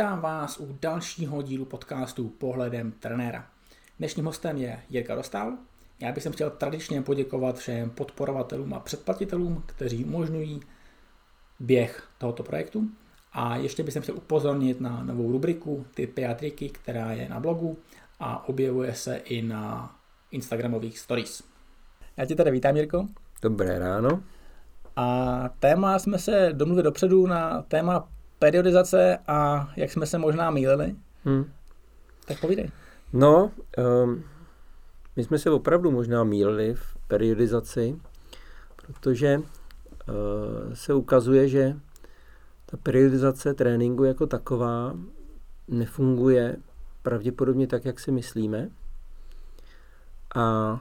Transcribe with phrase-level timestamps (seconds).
[0.00, 3.46] Vítám vás u dalšího dílu podcastu Pohledem trenéra.
[3.98, 5.52] Dnešním hostem je Jirka Dostal.
[6.00, 10.60] Já bych sem chtěl tradičně poděkovat všem podporovatelům a předplatitelům, kteří umožňují
[11.60, 12.88] běh tohoto projektu.
[13.32, 17.78] A ještě bych chtěl upozornit na novou rubriku Typy a triky, která je na blogu
[18.20, 19.94] a objevuje se i na
[20.30, 21.42] Instagramových stories.
[22.16, 23.06] Já tě tady vítám, Jirko.
[23.42, 24.22] Dobré ráno.
[24.96, 28.08] A téma jsme se domluvili dopředu na téma
[28.40, 30.96] periodizace a jak jsme se možná mýlili.
[31.24, 31.44] Hmm.
[32.24, 32.70] Tak povídej.
[33.12, 33.50] No,
[34.04, 34.24] um,
[35.16, 37.96] my jsme se opravdu možná mýlili v periodizaci,
[38.76, 39.44] protože uh,
[40.74, 41.76] se ukazuje, že
[42.66, 44.94] ta periodizace tréninku jako taková
[45.68, 46.56] nefunguje
[47.02, 48.70] pravděpodobně tak, jak si myslíme.
[50.34, 50.80] A,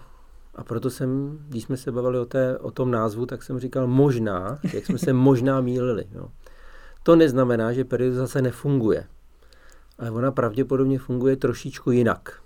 [0.56, 3.88] a proto jsem, když jsme se bavili o, té, o tom názvu, tak jsem říkal
[3.88, 6.06] možná, jak jsme se možná mýlili.
[6.12, 6.30] Jo.
[7.04, 9.08] To neznamená, že periodizace nefunguje,
[9.98, 12.42] ale ona pravděpodobně funguje trošičku jinak.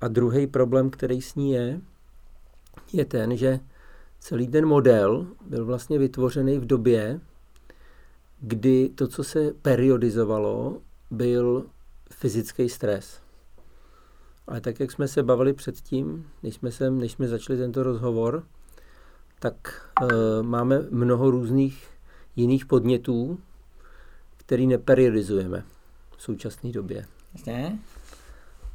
[0.00, 1.80] A druhý problém, který s ní je,
[2.92, 3.60] je ten, že
[4.18, 7.20] celý ten model byl vlastně vytvořený v době,
[8.40, 11.66] kdy to, co se periodizovalo, byl
[12.10, 13.20] fyzický stres.
[14.46, 18.44] Ale tak, jak jsme se bavili předtím, než jsme, sem, než jsme začali tento rozhovor,
[19.38, 19.54] tak
[20.02, 21.88] e, máme mnoho různých
[22.36, 23.38] jiných podnětů,
[24.36, 25.64] který neperiodizujeme
[26.16, 27.06] v současné době.
[27.34, 27.78] Jasně.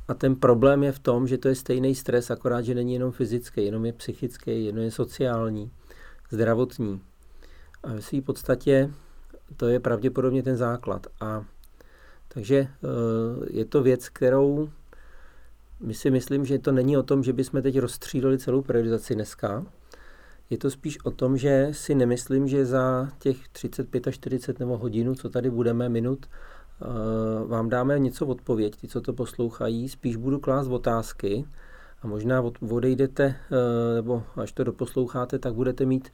[0.08, 3.12] A ten problém je v tom, že to je stejný stres, akorát, že není jenom
[3.12, 5.72] fyzický, jenom je psychický, jenom je sociální,
[6.32, 7.02] zdravotní.
[7.84, 8.92] A ve své podstatě
[9.58, 11.08] to je pravděpodobně ten základ.
[11.22, 11.46] A
[12.28, 12.68] takže eh,
[13.50, 14.70] je to věc, kterou
[15.80, 19.66] my si myslím, že to není o tom, že bychom teď rozstřídali celou periodizaci dneska,
[20.54, 24.78] je to spíš o tom, že si nemyslím, že za těch 35 až 40 nebo
[24.78, 26.86] hodinu, co tady budeme, minut, eh,
[27.46, 29.90] vám dáme něco odpověď, ty, co to poslouchají.
[29.90, 31.46] Spíš budu klást otázky
[32.02, 36.14] a možná odejdete, eh, nebo až to doposloucháte, tak budete mít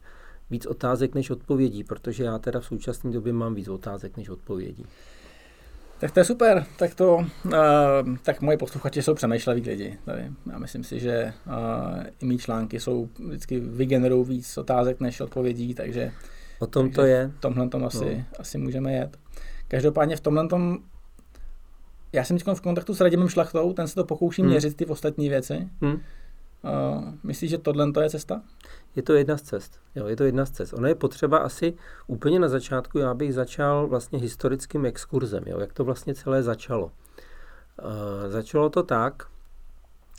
[0.50, 4.86] víc otázek než odpovědí, protože já teda v současné době mám víc otázek než odpovědí.
[6.00, 6.66] Tak to je super.
[6.76, 7.52] Tak to, uh,
[8.22, 9.98] tak moji posluchači jsou přemýšleví lidi.
[10.04, 10.30] Tady.
[10.52, 15.74] Já myslím si, že uh, i mý články jsou vždycky vygenerují víc otázek než odpovědí,
[15.74, 16.12] takže
[16.58, 17.30] o tom takže to je.
[17.38, 18.24] V tomhle tom asi, no.
[18.38, 19.18] asi můžeme jet.
[19.68, 20.78] Každopádně v tomhle tom
[22.12, 24.50] já jsem teď v kontaktu s Radimem Šlachtou, ten se to pokouší hmm.
[24.50, 25.68] měřit ty ostatní věci.
[25.80, 25.92] Hmm.
[25.92, 26.00] Uh,
[27.22, 28.42] myslíš, že tohle to je cesta?
[28.96, 29.80] Je to jedna z cest.
[29.94, 30.72] Jo, je to jedna z cest.
[30.72, 31.74] Ono je potřeba asi
[32.06, 36.84] úplně na začátku, já bych začal vlastně historickým exkurzem, jo, jak to vlastně celé začalo.
[36.84, 39.22] Uh, začalo to tak,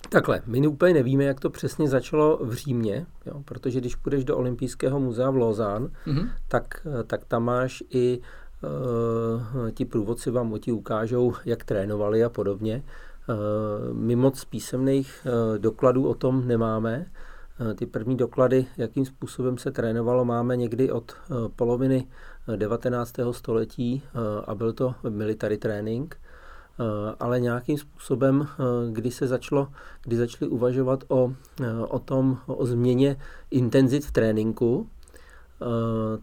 [0.09, 4.38] Takhle, my úplně nevíme, jak to přesně začalo v Římě, jo, protože když půjdeš do
[4.38, 6.30] Olympijského muzea v Lausanne, mm-hmm.
[6.48, 8.20] tak, tak tam máš i
[8.62, 12.84] uh, ti průvodci vám ti ukážou, jak trénovali a podobně.
[13.30, 17.06] Uh, my moc písemných uh, dokladů o tom nemáme,
[17.75, 22.07] ty první doklady, jakým způsobem se trénovalo, máme někdy od eh, poloviny
[22.55, 23.19] 19.
[23.19, 24.03] Eh, století
[24.45, 26.17] a byl to military training,
[27.19, 28.47] ale nějakým způsobem,
[28.91, 29.67] kdy se začalo,
[30.03, 31.33] kdy začali uvažovat o,
[31.88, 33.17] o tom, o změně
[33.51, 34.88] intenzit v tréninku,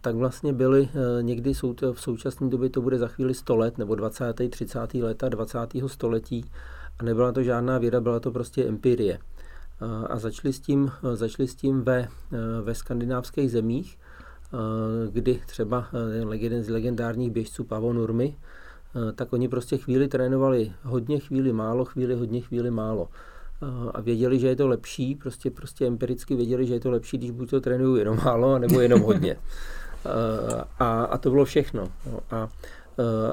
[0.00, 0.88] tak vlastně byly
[1.20, 1.52] někdy
[1.92, 4.50] v současné době to bude za chvíli 100 let nebo 20.
[4.50, 4.94] 30.
[4.94, 5.58] leta 20.
[5.86, 6.44] století
[6.98, 9.18] a nebyla to žádná věda, byla to prostě empirie
[10.08, 12.08] a začali s tím, začali s tím ve,
[12.62, 13.98] ve skandinávských zemích,
[15.10, 15.86] kdy třeba
[16.32, 18.36] jeden z legendárních běžců Pavo Nurmy,
[19.14, 23.08] tak oni prostě chvíli trénovali hodně, chvíli málo, chvíli hodně, chvíli málo.
[23.94, 27.30] A věděli, že je to lepší, prostě, prostě empiricky věděli, že je to lepší, když
[27.30, 29.36] buď to trénují jenom málo, nebo jenom hodně.
[30.78, 31.88] A, a to bylo všechno.
[32.12, 32.48] No, a,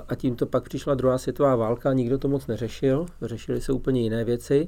[0.09, 4.23] a tímto pak přišla druhá světová válka, nikdo to moc neřešil, řešili se úplně jiné
[4.23, 4.67] věci.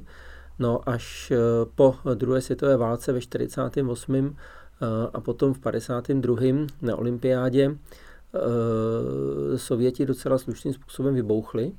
[0.58, 1.36] No až eh,
[1.74, 4.16] po druhé světové válce ve 48.
[4.16, 6.66] Eh, a potom v 52.
[6.82, 7.70] na olympiádě
[8.34, 11.72] eh, Sověti docela slušným způsobem vybouchli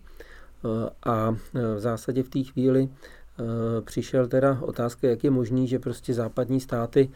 [1.06, 2.90] a v zásadě v té chvíli
[3.82, 7.10] přišel teda otázka, jak je možný, že prostě západní státy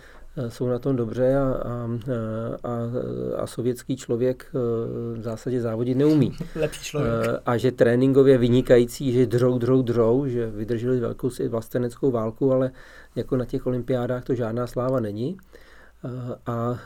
[0.48, 1.88] jsou na tom dobře a, a,
[2.64, 2.80] a,
[3.38, 4.60] a sovětský člověk eh,
[5.20, 6.36] v zásadě závodit neumí.
[6.56, 7.14] Lepší člověk.
[7.26, 12.72] Eh, a že tréninkově vynikající, že dřou, dřou, dřou, že vydrželi velkou vlasteneckou válku, ale
[13.16, 15.38] jako na těch olympiádách to žádná sláva není.
[16.46, 16.80] A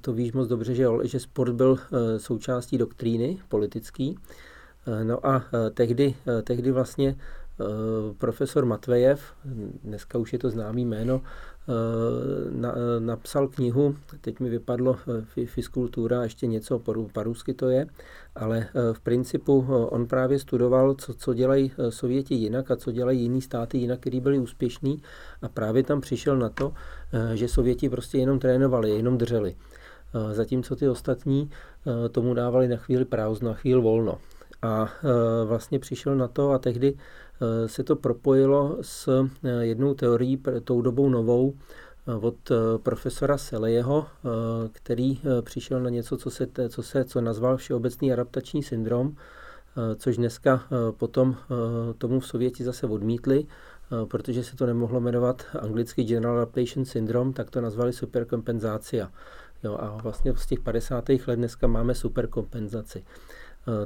[0.00, 1.78] to víš moc dobře, že, že sport byl
[2.16, 4.18] součástí doktríny politický.
[5.02, 5.44] No a
[5.74, 6.14] tehdy,
[6.44, 7.16] tehdy vlastně
[8.18, 9.20] profesor Matvejev,
[9.84, 11.22] dneska už je to známý jméno,
[12.50, 14.96] na, napsal knihu, teď mi vypadlo
[15.44, 17.86] fiskultura, ještě něco po, po rusky to je,
[18.34, 23.42] ale v principu on právě studoval, co, co dělají Sověti jinak a co dělají jiný
[23.42, 25.02] státy jinak, který byli úspěšní
[25.42, 26.72] a právě tam přišel na to,
[27.34, 29.56] že Sověti prostě jenom trénovali, jenom drželi.
[30.32, 31.50] Zatímco ty ostatní
[32.10, 34.18] tomu dávali na chvíli prázdno, na chvíli volno.
[34.62, 34.88] A
[35.44, 36.94] vlastně přišel na to a tehdy
[37.40, 39.08] Eh, se to propojilo s
[39.44, 41.54] eh, jednou teorií, tou dobou novou,
[42.20, 42.50] od
[42.82, 44.06] profesora Selejeho,
[44.72, 49.16] který přišel na něco, co se, co se co nazval všeobecný adaptační syndrom,
[49.96, 51.36] což dneska potom
[51.98, 53.46] tomu v Sověti zase odmítli,
[54.04, 59.10] protože se to nemohlo jmenovat anglicky General Adaptation Syndrome, tak to nazvali superkompenzácia.
[59.64, 61.08] Jo, a vlastně z těch 50.
[61.08, 63.04] let dneska máme superkompenzaci.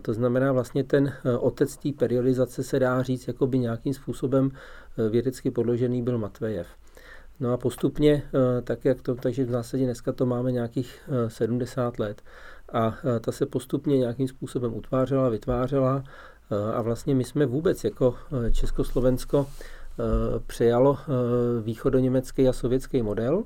[0.03, 5.09] To znamená vlastně ten eh, otec té periodizace se dá říct jakoby nějakým způsobem eh,
[5.09, 6.67] vědecky podložený byl Matvejev.
[7.41, 8.23] No a postupně,
[8.65, 12.23] tak jak to, takže v zásadě dneska to máme nějakých 70 let.
[12.73, 16.05] A ta se postupně nějakým způsobem utvářela, vytvářela.
[16.75, 18.15] A vlastně my jsme vůbec jako
[18.53, 19.47] Československo
[20.47, 20.99] přejalo
[21.63, 23.45] východoněmecký a sovětský model,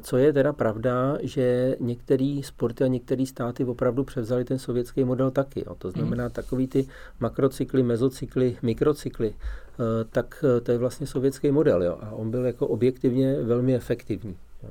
[0.00, 5.30] co je teda pravda, že některé sporty a některé státy opravdu převzali ten sovětský model
[5.30, 5.64] taky.
[5.66, 5.74] Jo.
[5.74, 5.96] To mhm.
[5.96, 6.86] znamená takový ty
[7.20, 11.82] makrocykly, mezocykly, mikrocykly, eh, tak eh, to je vlastně sovětský model.
[11.82, 11.98] Jo.
[12.00, 14.36] A on byl jako objektivně velmi efektivní.
[14.62, 14.70] Jo.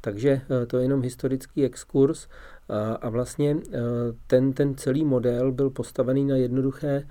[0.00, 2.28] Takže to je jenom historický exkurs
[3.00, 3.56] a vlastně
[4.26, 7.06] ten, ten celý model byl postavený na jednoduché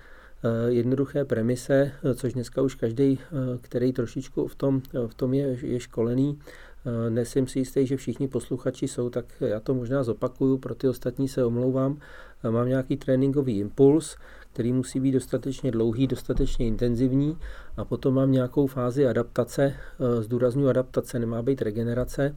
[0.67, 3.19] jednoduché premise, což dneska už každý,
[3.61, 6.37] který trošičku v tom, v tom je, je školený,
[6.85, 10.87] Eh, nesím si jistý, že všichni posluchači jsou, tak já to možná zopakuju, pro ty
[10.87, 11.97] ostatní se omlouvám.
[12.43, 14.17] Eh, mám nějaký tréninkový impuls,
[14.53, 17.37] který musí být dostatečně dlouhý, dostatečně intenzivní
[17.77, 22.35] a potom mám nějakou fázi adaptace, eh, zdůraznuju adaptace, nemá být regenerace,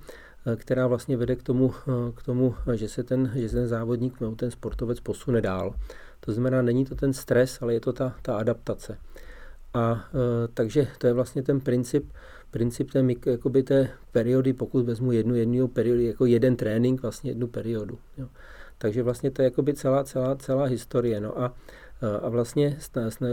[0.56, 1.74] která vlastně vede k tomu,
[2.14, 5.74] k tomu že, se ten, že se ten závodník nebo ten sportovec posune dál.
[6.24, 8.98] To znamená, není to ten stres, ale je to ta, ta adaptace.
[9.74, 10.04] A
[10.54, 12.12] takže to je vlastně ten princip,
[12.50, 17.46] princip té, jakoby té periody, pokud vezmu jednu jednu periodu, jako jeden trénink, vlastně jednu
[17.46, 17.98] periodu.
[18.18, 18.28] Jo.
[18.78, 21.20] Takže vlastně to je jakoby celá, celá, celá historie.
[21.20, 21.54] No a,
[22.22, 22.76] a vlastně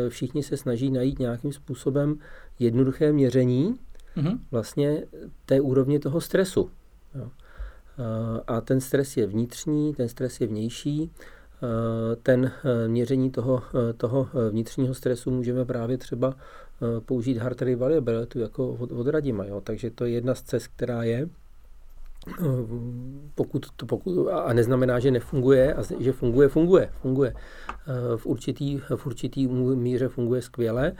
[0.09, 2.19] všichni se snaží najít nějakým způsobem
[2.59, 3.79] jednoduché měření
[4.17, 4.39] mm-hmm.
[4.51, 5.03] vlastně
[5.45, 6.71] té úrovně toho stresu.
[7.15, 7.31] Jo.
[8.47, 11.11] A ten stres je vnitřní, ten stres je vnější
[12.23, 16.35] ten eh, měření toho, eh, toho vnitřního stresu můžeme právě třeba
[17.05, 19.07] použít heart rate variability jako od, od.
[19.25, 19.61] Jo.
[19.61, 21.29] Takže to je jedna z cest, která je.
[23.35, 27.33] Pokud to, pokud, a neznamená, že nefunguje, a že funguje, funguje, funguje.
[28.15, 30.93] V určitý, v určitý míře funguje skvěle.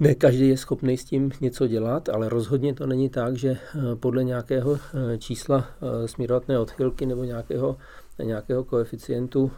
[0.00, 3.56] Ne každý je schopný s tím něco dělat, ale rozhodně to není tak, že
[4.00, 4.78] podle nějakého
[5.18, 5.64] čísla
[6.06, 7.76] směrovatné odchylky nebo nějakého
[8.22, 9.52] nějakého koeficientu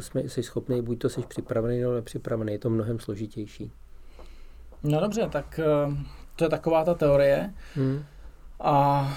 [0.00, 3.72] jsme, jsi schopný, buď to jsi připravený nebo nepřipravený, je to mnohem složitější.
[4.82, 5.60] No dobře, tak
[6.36, 7.54] to je taková ta teorie.
[7.74, 8.04] Hmm.
[8.60, 9.08] A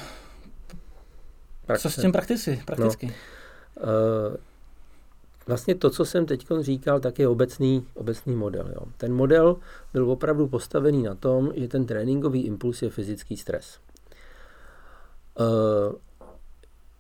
[1.66, 1.82] Praxe.
[1.82, 3.08] co s tím praktici, prakticky?
[3.08, 3.14] No.
[3.84, 4.36] Uh,
[5.52, 8.72] vlastně to, co jsem teď říkal, tak je obecný, obecný model.
[8.76, 8.82] Jo.
[8.98, 9.58] Ten model
[9.94, 13.80] byl opravdu postavený na tom, že ten tréninkový impuls je fyzický stres.
[15.40, 15.96] Uh,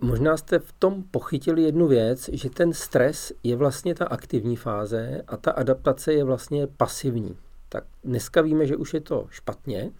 [0.03, 5.21] Možná jste v tom pochytili jednu věc, že ten stres je vlastně ta aktivní fáze
[5.27, 7.37] a ta adaptace je vlastně pasivní.
[7.69, 9.91] Tak dneska víme, že už je to špatně.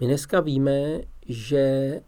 [0.00, 2.00] My dneska víme, že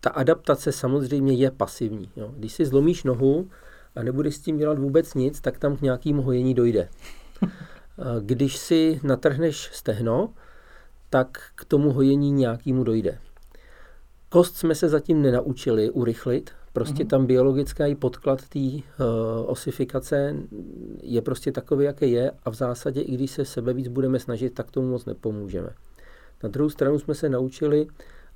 [0.00, 2.10] ta adaptace samozřejmě je pasivní.
[2.16, 2.32] Jo.
[2.36, 3.50] Když si zlomíš nohu
[3.96, 6.88] a nebudeš s tím dělat vůbec nic, tak tam k nějakému hojení dojde.
[8.20, 10.34] Když si natrhneš stehno,
[11.10, 13.18] tak k tomu hojení nějakému dojde.
[14.28, 17.08] Kost jsme se zatím nenaučili urychlit, prostě mm-hmm.
[17.08, 18.80] tam biologická i podklad té uh,
[19.46, 20.36] osifikace
[21.02, 24.50] je prostě takový, jaký je a v zásadě, i když se sebe víc budeme snažit,
[24.54, 25.68] tak tomu moc nepomůžeme.
[26.42, 27.86] Na druhou stranu jsme se naučili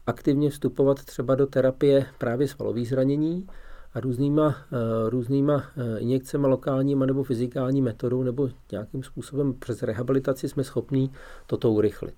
[0.07, 3.47] aktivně vstupovat třeba do terapie právě svalových zranění
[3.95, 5.63] a různýma, uh, různýma uh,
[5.99, 11.13] injekcemi lokálníma nebo fyzikální metodou nebo nějakým způsobem přes rehabilitaci jsme schopní
[11.47, 12.15] toto urychlit.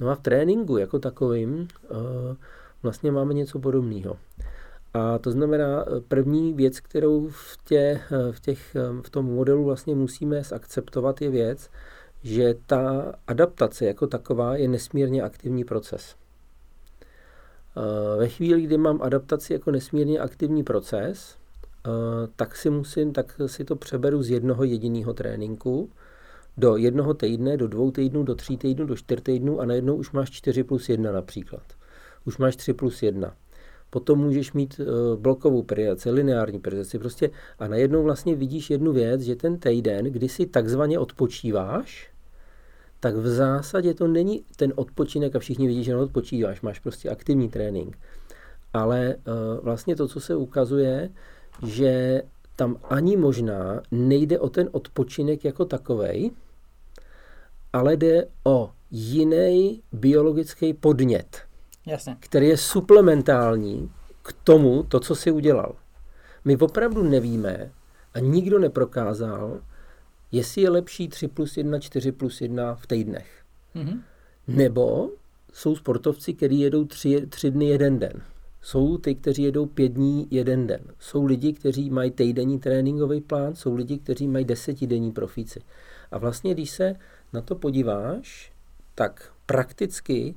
[0.00, 1.96] No a v tréninku jako takovým uh,
[2.82, 4.16] vlastně máme něco podobného.
[4.94, 10.42] A to znamená, první věc, kterou v, tě, v, těch, v tom modelu vlastně musíme
[10.42, 11.70] zakceptovat, je věc,
[12.22, 16.16] že ta adaptace jako taková je nesmírně aktivní proces.
[18.18, 21.36] Ve chvíli, kdy mám adaptaci jako nesmírně aktivní proces,
[22.36, 25.90] tak si musím, tak si to přeberu z jednoho jediného tréninku,
[26.56, 30.12] do jednoho týdne, do dvou týdnů, do tří týdnů, do čtyř týdnů a najednou už
[30.12, 31.62] máš 4 plus 1 například.
[32.24, 33.34] Už máš 3 plus 1.
[33.90, 39.20] Potom můžeš mít uh, blokovou periodizaci, lineární periodizaci prostě a najednou vlastně vidíš jednu věc,
[39.20, 42.10] že ten týden, kdy si takzvaně odpočíváš,
[43.00, 47.48] tak v zásadě to není ten odpočinek a všichni vidí, že odpočíváš, máš prostě aktivní
[47.48, 47.98] trénink.
[48.72, 51.10] Ale uh, vlastně to, co se ukazuje,
[51.66, 52.22] že
[52.56, 56.30] tam ani možná nejde o ten odpočinek jako takovej,
[57.72, 61.42] ale jde o jiný biologický podnět,
[61.86, 62.16] Jasně.
[62.20, 63.90] který je suplementální
[64.22, 65.74] k tomu, to, co si udělal.
[66.44, 67.70] My opravdu nevíme
[68.14, 69.60] a nikdo neprokázal,
[70.32, 73.42] jestli je lepší 3 plus 1, 4 plus 1 v týdnech.
[73.74, 74.00] Mm-hmm.
[74.48, 75.10] Nebo
[75.52, 78.22] jsou sportovci, kteří jedou tři, tři dny jeden den.
[78.62, 80.80] Jsou ty, kteří jedou pět dní jeden den.
[80.98, 85.60] Jsou lidi, kteří mají týdenní tréninkový plán, jsou lidi, kteří mají desetidenní profíci.
[86.10, 86.96] A vlastně, když se
[87.32, 88.52] na to podíváš,
[88.94, 90.34] tak prakticky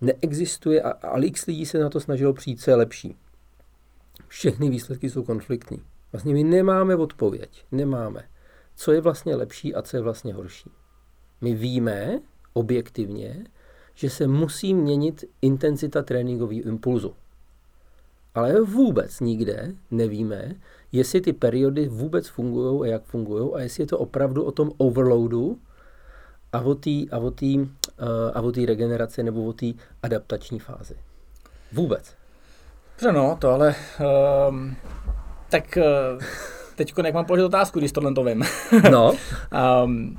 [0.00, 3.16] neexistuje, a, a x lidí se na to snažilo přijít, co je lepší.
[4.28, 5.82] Všechny výsledky jsou konfliktní.
[6.12, 7.64] Vlastně my nemáme odpověď.
[7.72, 8.24] Nemáme.
[8.76, 10.70] Co je vlastně lepší a co je vlastně horší.
[11.40, 12.20] My víme
[12.52, 13.46] objektivně,
[13.94, 17.14] že se musí měnit intenzita tréninkového impulzu.
[18.34, 20.54] Ale vůbec nikde nevíme,
[20.92, 24.70] jestli ty periody vůbec fungují a jak fungují a jestli je to opravdu o tom
[24.76, 25.58] overloadu
[26.52, 27.66] a o té a o tý, uh,
[28.34, 29.66] a o tý regeneraci nebo o té
[30.02, 30.94] adaptační fázi.
[31.72, 32.14] Vůbec.
[32.92, 33.74] Dobře, no, to ale...
[34.48, 34.76] Um,
[35.50, 35.78] tak
[36.16, 36.22] uh,
[36.76, 38.44] teď jak mám položit otázku, když tohle to vím.
[38.90, 39.12] no.
[39.84, 40.18] um,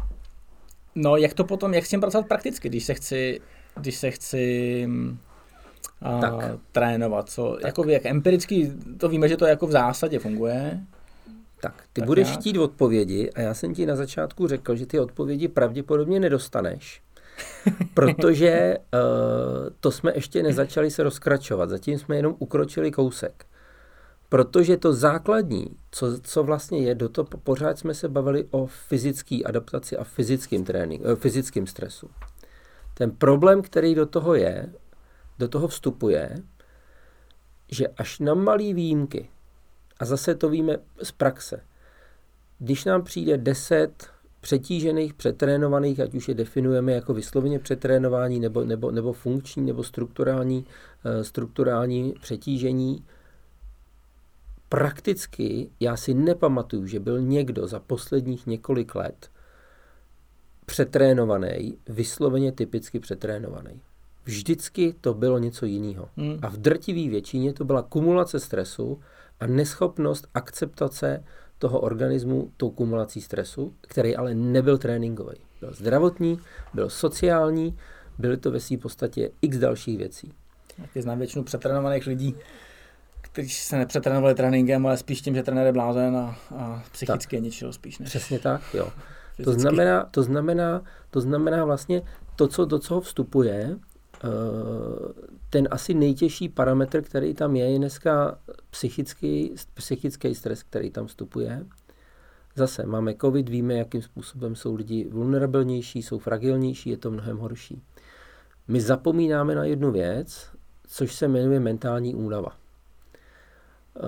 [0.96, 3.42] no, jak to potom, jak s tím pracovat prakticky, když se chci,
[3.76, 4.88] když se chci
[6.02, 6.34] a tak.
[6.72, 7.30] trénovat.
[7.30, 7.64] Co, tak.
[7.64, 10.80] Jako, jak empiricky to víme, že to jako v zásadě funguje.
[11.62, 12.40] Tak, ty tak budeš nějak?
[12.40, 17.02] chtít odpovědi a já jsem ti na začátku řekl, že ty odpovědi pravděpodobně nedostaneš,
[17.94, 23.46] protože uh, to jsme ještě nezačali se rozkračovat, zatím jsme jenom ukročili kousek.
[24.30, 29.40] Protože to základní, co, co vlastně je, do toho pořád jsme se bavili o fyzické
[29.46, 32.10] adaptaci a fyzickým tréninku, eh, fyzickým stresu.
[32.94, 34.74] Ten problém, který do toho je,
[35.40, 36.36] do toho vstupuje,
[37.72, 39.30] že až na malé výjimky,
[40.00, 41.62] a zase to víme z praxe,
[42.60, 44.08] když nám přijde 10
[44.42, 50.58] přetížených, přetrénovaných, ať už je definujeme jako vysloveně přetrénování nebo, nebo, nebo funkční nebo strukturální,
[50.58, 53.06] uh, strukturální přetížení,
[54.70, 59.30] prakticky já si nepamatuju, že byl někdo za posledních několik let
[60.66, 63.82] přetrénovaný, vysloveně typicky přetrénovaný
[64.28, 66.10] vždycky to bylo něco jiného.
[66.18, 66.40] Hmm.
[66.42, 69.00] A v drtivé většině to byla kumulace stresu
[69.40, 71.24] a neschopnost akceptace
[71.60, 75.38] toho organismu tou kumulací stresu, který ale nebyl tréninkový.
[75.60, 76.40] Byl zdravotní,
[76.74, 77.78] byl sociální,
[78.18, 80.34] byly to ve své podstatě x dalších věcí.
[80.82, 82.36] Taky znám většinu přetrénovaných lidí,
[83.38, 87.44] kteří se nepřetrénovali tréninkem, ale spíš tím, že trenér je blázen a, a psychicky tak.
[87.44, 88.10] ničeho spíš než...
[88.10, 88.89] Přesně tak, jo.
[89.44, 92.01] To znamená, to znamená, to znamená vlastně
[92.36, 93.77] to, co do toho vstupuje,
[94.24, 95.13] Eh,
[95.50, 98.39] ten asi nejtěžší parametr, který tam je, je dneska
[98.70, 101.65] psychický, psychický stres, který tam vstupuje.
[102.56, 107.82] Zase máme covid, víme, jakým způsobem jsou lidi vulnerabilnější, jsou fragilnější, je to mnohem horší.
[108.67, 110.50] My zapomínáme na jednu věc,
[110.88, 112.56] což se jmenuje mentální únava.
[113.98, 114.04] E,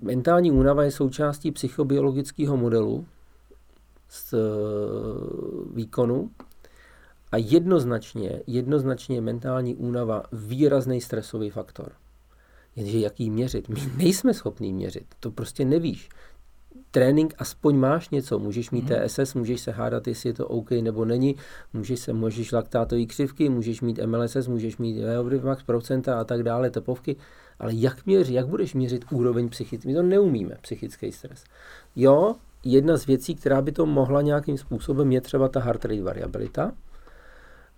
[0.00, 3.06] mentální únava je součástí psychobiologického modelu
[4.08, 4.34] z
[5.74, 6.30] výkonu,
[7.32, 11.92] a jednoznačně, jednoznačně mentální únava výrazný stresový faktor.
[12.76, 13.68] Jenže jak jí měřit?
[13.68, 16.08] My nejsme schopní měřit, to prostě nevíš.
[16.90, 19.08] Trénink aspoň máš něco, můžeš mít hmm.
[19.08, 21.36] TSS, můžeš se hádat, jestli je to OK nebo není,
[21.72, 24.96] můžeš se, můžeš laktátový křivky, můžeš mít MLSS, můžeš mít
[25.44, 27.16] max procenta a tak dále, tepovky,
[27.58, 29.88] ale jak měří, jak budeš měřit úroveň psychický?
[29.88, 31.44] My to neumíme, psychický stres.
[31.96, 32.34] Jo,
[32.64, 36.72] jedna z věcí, která by to mohla nějakým způsobem, je třeba ta heart rate variabilita,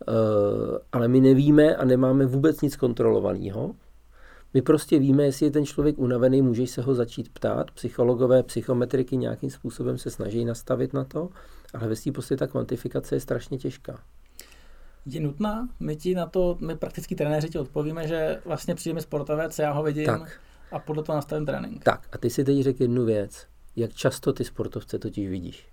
[0.08, 3.70] Eh, ale my nevíme a nemáme vůbec nic kontrolovaného.
[4.54, 7.70] My prostě víme, jestli je ten člověk unavený, můžeš se ho začít ptát.
[7.70, 11.28] Psychologové, psychometriky nějakým způsobem se snaží nastavit na to,
[11.74, 13.98] ale ve prostě ta kvantifikace je strašně těžká.
[15.06, 15.68] Je nutná?
[15.80, 19.72] My ti na to, my prakticky trenéři ti odpovíme, že vlastně přijde mi sportovec, já
[19.72, 20.40] ho vidím tak.
[20.72, 21.84] a podle toho nastavím trénink.
[21.84, 23.46] Tak a ty si teď řekl jednu věc.
[23.76, 25.66] Jak často ty sportovce totiž vidíš?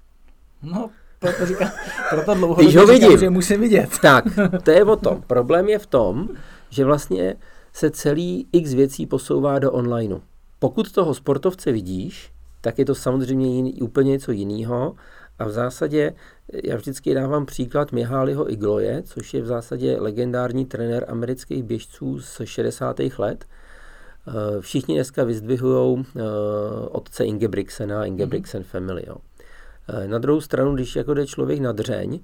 [0.63, 1.71] No, proto, říká,
[2.09, 3.89] proto dlouho Když ho vidím, že musím vidět.
[4.01, 4.25] Tak,
[4.63, 5.21] to je o tom.
[5.27, 6.29] Problém je v tom,
[6.69, 7.36] že vlastně
[7.74, 10.20] se celý x věcí posouvá do onlineu.
[10.60, 14.96] Pokud toho sportovce vidíš, tak je to samozřejmě jiný, úplně něco jiného,
[15.40, 16.14] A v zásadě
[16.64, 22.42] já vždycky dávám příklad Miháliho Igloje, což je v zásadě legendární trenér amerických běžců z
[22.44, 23.00] 60.
[23.18, 23.46] let.
[24.28, 26.22] Eh, všichni dneska vyzdvihují eh,
[26.92, 28.66] otce Ingebrigtsena, Ingebrigtsen mm-hmm.
[28.66, 29.04] family.
[29.08, 29.16] Jo.
[29.88, 32.20] Eh, na druhou stranu, když jako jde člověk na dřeň,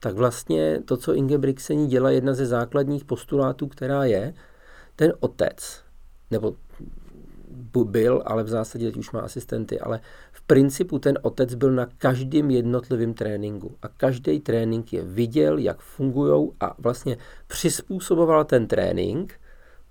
[0.00, 4.34] tak vlastně to, co Ingebrigtseni dělá, jedna ze základních postulátů, která je,
[4.96, 5.82] ten otec,
[6.30, 6.54] nebo
[7.84, 10.00] byl, ale v zásadě teď už má asistenty, ale
[10.32, 15.80] v principu ten otec byl na každém jednotlivém tréninku a každý trénink je viděl, jak
[15.80, 17.16] fungují a vlastně
[17.46, 19.40] přizpůsoboval ten trénink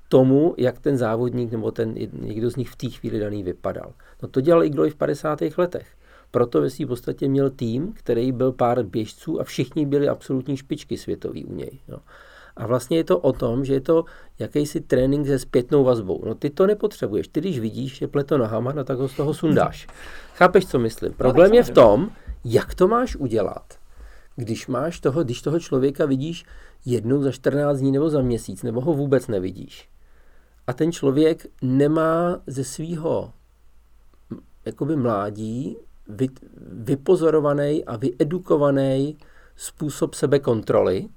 [0.10, 3.94] tomu, jak ten závodník nebo ten někdo z nich v té chvíli daný vypadal.
[4.22, 5.40] No to dělal i v 50.
[5.58, 5.88] letech.
[6.32, 10.98] Proto ve v podstatě měl tým, který byl pár běžců a všichni byli absolutní špičky
[10.98, 11.80] světový u něj.
[11.88, 11.98] Jo.
[12.60, 14.06] A vlastně je to o tom, že je to
[14.40, 16.24] jakýsi trénink se zpětnou vazbou.
[16.26, 17.28] No ty to nepotřebuješ.
[17.28, 19.88] Ty když vidíš, že pleto nohama, no tak ho z toho sundáš.
[20.36, 21.14] Chápeš, co myslím?
[21.14, 22.10] Problém je v tom,
[22.46, 23.64] jak to máš udělat,
[24.36, 26.46] když máš toho, když toho člověka vidíš
[26.86, 29.90] jednou za 14 dní nebo za měsíc, nebo ho vůbec nevidíš.
[30.68, 33.34] A ten člověk nemá ze svého
[34.66, 35.78] jakoby mládí
[36.72, 39.18] vypozorovaný a vyedukovaný
[39.56, 41.08] způsob sebekontroly,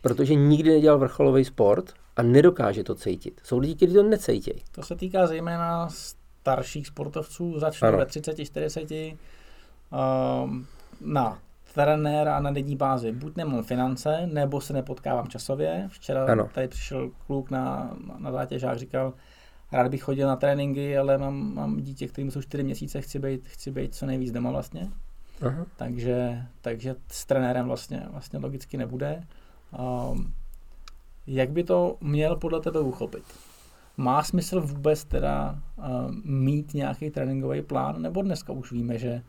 [0.00, 3.40] protože nikdy nedělal vrcholový sport a nedokáže to cítit.
[3.44, 4.62] Jsou lidi, kteří to necítějí.
[4.72, 10.66] To se týká zejména starších sportovců, začnou ve 30, 40, um,
[11.00, 11.38] na
[11.74, 13.12] trenéra a na denní bázi.
[13.12, 15.88] Buď nemám finance, nebo se nepotkávám časově.
[15.92, 16.48] Včera ano.
[16.54, 19.12] tady přišel kluk na, na zátěžák, říkal,
[19.72, 23.48] rád bych chodil na tréninky, ale mám, mám dítě, kterým jsou 4 měsíce, chci být,
[23.48, 24.88] chci být co nejvíc doma vlastně.
[25.42, 25.66] Aha.
[25.76, 29.22] Takže, takže s trenérem vlastně, vlastně logicky nebude.
[29.78, 30.32] Um,
[31.26, 33.24] jak by to měl podle tebe uchopit?
[33.96, 35.84] Má smysl vůbec teda uh,
[36.24, 39.22] mít nějaký tréninkový plán, nebo dneska už víme, že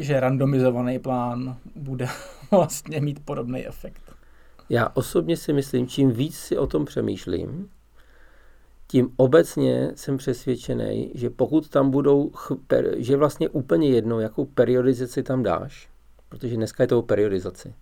[0.00, 2.08] že randomizovaný plán bude
[2.50, 4.14] vlastně mít podobný efekt?
[4.68, 7.70] Já osobně si myslím, čím víc si o tom přemýšlím,
[8.86, 12.30] tím obecně jsem přesvědčený, že pokud tam budou,
[12.96, 15.88] že vlastně úplně jedno, jakou periodizaci tam dáš,
[16.28, 17.74] protože dneska je to o periodizaci.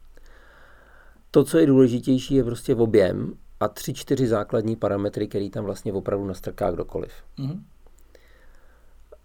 [1.31, 5.65] To, co je důležitější, je prostě v objem a tři, čtyři základní parametry, který tam
[5.65, 7.13] vlastně opravdu nastrká kdokoliv.
[7.39, 7.61] Mm-hmm.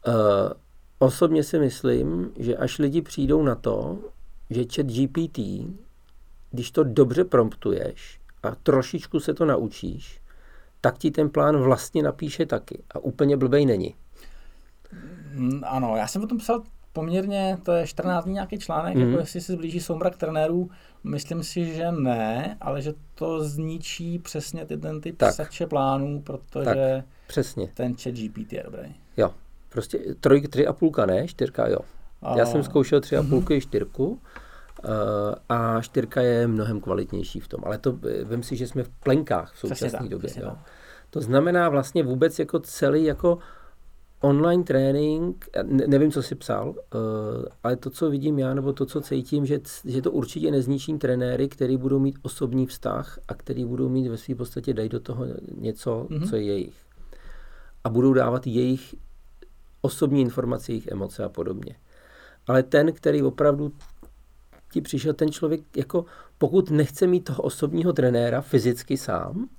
[0.08, 0.14] Uh,
[1.00, 4.00] osobně si myslím, že až lidi přijdou na to,
[4.50, 5.40] že chat GPT,
[6.52, 10.22] když to dobře promptuješ a trošičku se to naučíš,
[10.82, 12.84] tak ti ten plán vlastně napíše taky.
[12.92, 13.96] A úplně blbej není.
[15.34, 16.64] Mm, ano, já jsem o tom psal
[16.94, 19.02] poměrně, to je 14 dní nějaký článek, mm.
[19.02, 20.70] jako jestli se zblíží soumrak trenérů,
[21.04, 26.66] myslím si, že ne, ale že to zničí přesně ty, ten typ psače plánů, protože
[26.66, 27.70] tak, přesně.
[27.74, 28.96] ten chat GPT je dobrý.
[29.18, 29.34] Jo,
[29.70, 31.80] prostě troj, tři a půlka ne, čtyřka jo.
[32.22, 32.38] A...
[32.38, 33.30] Já jsem zkoušel tři a mhm.
[33.30, 33.62] půlky mm.
[33.62, 34.20] čtyřku,
[34.86, 37.62] Uh, a čtyřka je mnohem kvalitnější v tom.
[37.66, 40.30] Ale to vím si, že jsme v plenkách v současné době.
[40.42, 40.58] Jo.
[41.10, 43.40] To znamená vlastně vůbec jako celý jako
[44.24, 46.76] online trénink, ne, nevím, co si psal, uh,
[47.64, 51.48] ale to, co vidím já, nebo to, co cítím, že, že to určitě nezničí trenéry,
[51.48, 55.26] který budou mít osobní vztah a který budou mít ve své podstatě dají do toho
[55.56, 56.30] něco, mm-hmm.
[56.30, 56.76] co je jejich.
[57.84, 58.96] A budou dávat jejich
[59.82, 61.76] osobní informace, jejich emoce a podobně.
[62.48, 63.72] Ale ten, který opravdu
[64.72, 66.06] ti přišel ten člověk, jako
[66.38, 69.50] pokud nechce mít toho osobního trenéra fyzicky sám,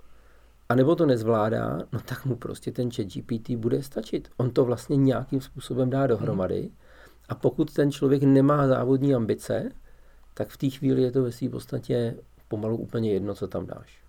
[0.69, 4.29] anebo to nezvládá, no tak mu prostě ten chat GPT bude stačit.
[4.37, 6.71] On to vlastně nějakým způsobem dá dohromady
[7.29, 9.69] a pokud ten člověk nemá závodní ambice,
[10.35, 12.17] tak v té chvíli je to ve své podstatě
[12.49, 14.05] pomalu úplně jedno, co tam dáš.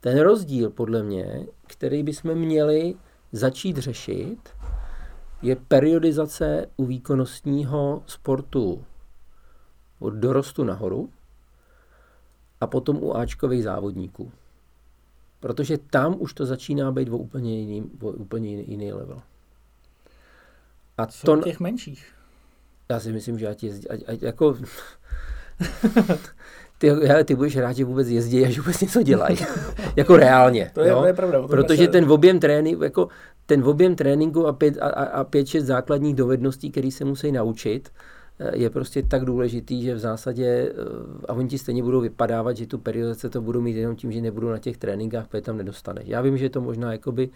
[0.00, 2.94] Ten rozdíl, podle mě, který bychom měli
[3.32, 4.48] začít řešit,
[5.42, 8.84] je periodizace u výkonnostního sportu
[9.98, 11.10] od dorostu nahoru
[12.60, 14.32] a potom u Ačkových závodníků.
[15.40, 19.22] Protože tam už to začíná být o úplně jiný, o úplně jiný, jiný level.
[20.98, 22.06] A Co to těch menších?
[22.88, 24.56] Já si myslím, že ať jezdí, ať, ať jako...
[26.78, 26.90] ty,
[27.24, 29.36] ty budeš rád, že vůbec jezdí a že vůbec něco dělají.
[29.96, 30.70] jako reálně.
[30.74, 31.00] To je, jo?
[31.00, 31.48] to je pravda.
[31.48, 33.08] Protože ten objem tréninku, jako
[33.46, 37.92] ten objem tréninku a pět, a, a pět, šest základních dovedností, které se musí naučit,
[38.52, 40.74] je prostě tak důležitý, že v zásadě, eh,
[41.28, 44.20] a oni ti stejně budou vypadávat, že tu periodizaci to budou mít jenom tím, že
[44.20, 46.02] nebudou na těch tréninkách, protože tam nedostane.
[46.04, 47.30] Já vím, že je to možná jakoby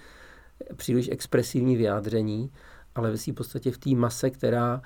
[0.77, 2.51] příliš expresivní vyjádření,
[2.95, 4.83] ale ve v podstatě v té mase, která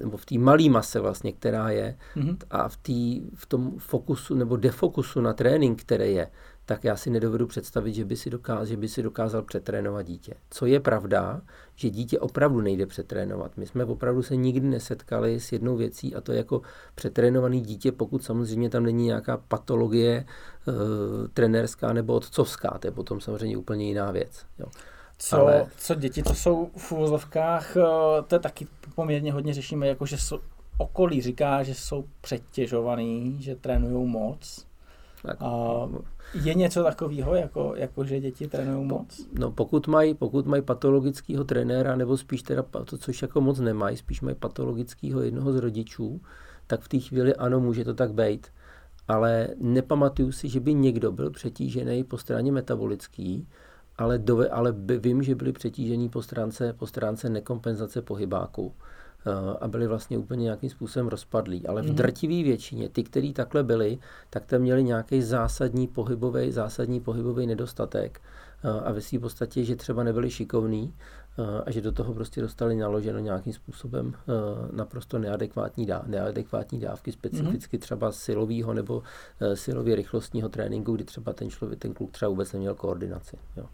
[0.00, 2.36] nebo v té malé mase vlastně, která je mm-hmm.
[2.50, 6.28] a v, tý, v tom fokusu nebo defokusu na trénink, který je,
[6.70, 10.34] tak já si nedovedu představit, že by si dokázal, že by si dokázal přetrénovat dítě.
[10.50, 11.40] Co je pravda,
[11.74, 13.56] že dítě opravdu nejde přetrénovat.
[13.56, 16.62] My jsme opravdu se nikdy nesetkali s jednou věcí a to je jako
[16.94, 20.24] přetrénovaný dítě, pokud samozřejmě tam není nějaká patologie e,
[21.34, 24.46] trenérská nebo otcovská, to je potom samozřejmě úplně jiná věc.
[24.58, 24.66] Jo.
[25.18, 25.66] Co, Ale...
[25.76, 27.82] co děti, to jsou v úvozovkách, eh,
[28.26, 30.38] to je taky poměrně hodně řešíme, jako že jsou,
[30.78, 34.69] okolí říká, že jsou přetěžovaný, že trénují moc.
[35.40, 35.88] A
[36.42, 39.26] je něco takového, jako, jako že děti trénují moc?
[39.38, 43.96] No pokud mají, pokud mají patologického trenéra, nebo spíš teda to, což jako moc nemají,
[43.96, 46.20] spíš mají patologického jednoho z rodičů,
[46.66, 48.46] tak v té chvíli ano, může to tak být.
[49.08, 53.48] Ale nepamatuju si, že by někdo byl přetížený po straně metabolický,
[53.98, 58.74] ale, dove, ale vím, že byli přetížení po stránce, po stránce nekompenzace pohybáků
[59.60, 61.66] a byli vlastně úplně nějakým způsobem rozpadlí.
[61.66, 61.94] Ale v mhm.
[61.94, 63.98] drtivé většině, ty, kteří takhle byli,
[64.30, 68.20] tak tam měli nějaký zásadní pohybový, zásadní pohybový nedostatek
[68.64, 70.94] eh, a ve své podstatě, že třeba nebyli šikovní
[71.38, 74.14] eh, a že do toho prostě dostali naloženo nějakým způsobem
[74.72, 77.80] naprosto neadekvátní, dá, neadekvátní dávky, specificky mhm.
[77.80, 79.02] třeba silového nebo
[79.54, 83.38] silově rychlostního tréninku, kdy třeba ten člověk, ten kluk třeba vůbec neměl koordinaci.
[83.56, 83.66] Jo.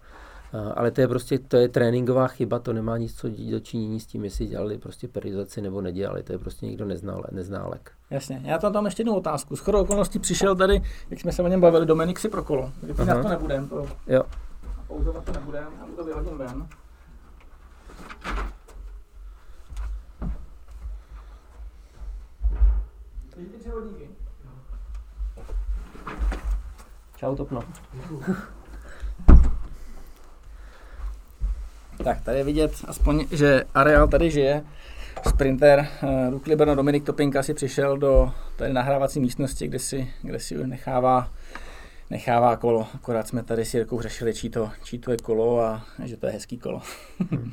[0.75, 4.25] Ale to je prostě, to je tréninková chyba, to nemá nic co dočinění s tím,
[4.25, 7.93] jestli dělali prostě periodizaci nebo nedělali, to je prostě někdo neznál, neználek.
[8.11, 9.57] Jasně, já tam tam ještě jednu otázku.
[9.57, 12.73] Skoro okolností přišel tady, jak jsme se o něm bavili, Dominik si pro kolo.
[12.83, 14.23] Vypínat to nebudem, to, jo.
[14.87, 16.69] pouzovat to nebudem, já mu to vyhodím ven.
[27.17, 27.63] Čau, Topno.
[32.05, 34.65] Tak tady vidět aspoň, že areál tady žije.
[35.29, 40.41] Sprinter uh, Ruk Liberno Dominik Topinka si přišel do tady nahrávací místnosti, kde si, kde
[40.41, 41.31] si nechává,
[42.11, 42.87] nechává kolo.
[42.95, 46.27] Akorát jsme tady s Jirkou řešili, čí to, čí to je kolo a že to
[46.27, 46.83] je hezký kolo.
[47.31, 47.53] hmm.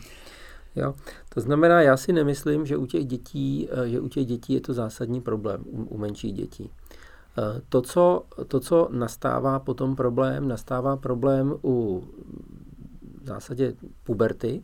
[0.75, 0.93] Jo,
[1.29, 4.61] to znamená, já si nemyslím, že u těch dětí, eh, že u těch dětí je
[4.61, 6.69] to zásadní problém, u, u menších dětí.
[7.37, 12.03] Eh, to co, to, co nastává potom problém, nastává problém u
[13.23, 14.63] v zásadě puberty,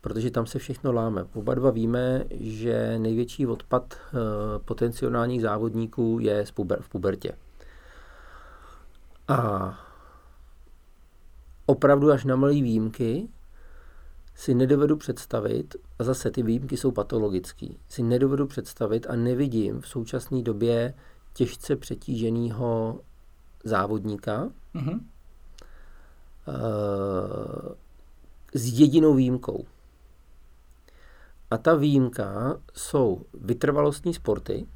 [0.00, 1.24] protože tam se všechno láme.
[1.34, 4.18] Oba dva víme, že největší odpad eh,
[4.58, 6.44] potenciálních závodníků je
[6.80, 7.32] v pubertě.
[9.28, 9.78] A
[11.66, 13.28] opravdu až na malé výjimky
[14.34, 19.88] si nedovedu představit, a zase ty výjimky jsou patologické, si nedovedu představit a nevidím v
[19.88, 20.94] současné době
[21.32, 23.00] těžce přetíženého
[23.64, 25.00] závodníka, mm-hmm
[28.54, 29.64] s jedinou výjimkou.
[31.50, 34.66] A ta výjimka jsou vytrvalostní sporty,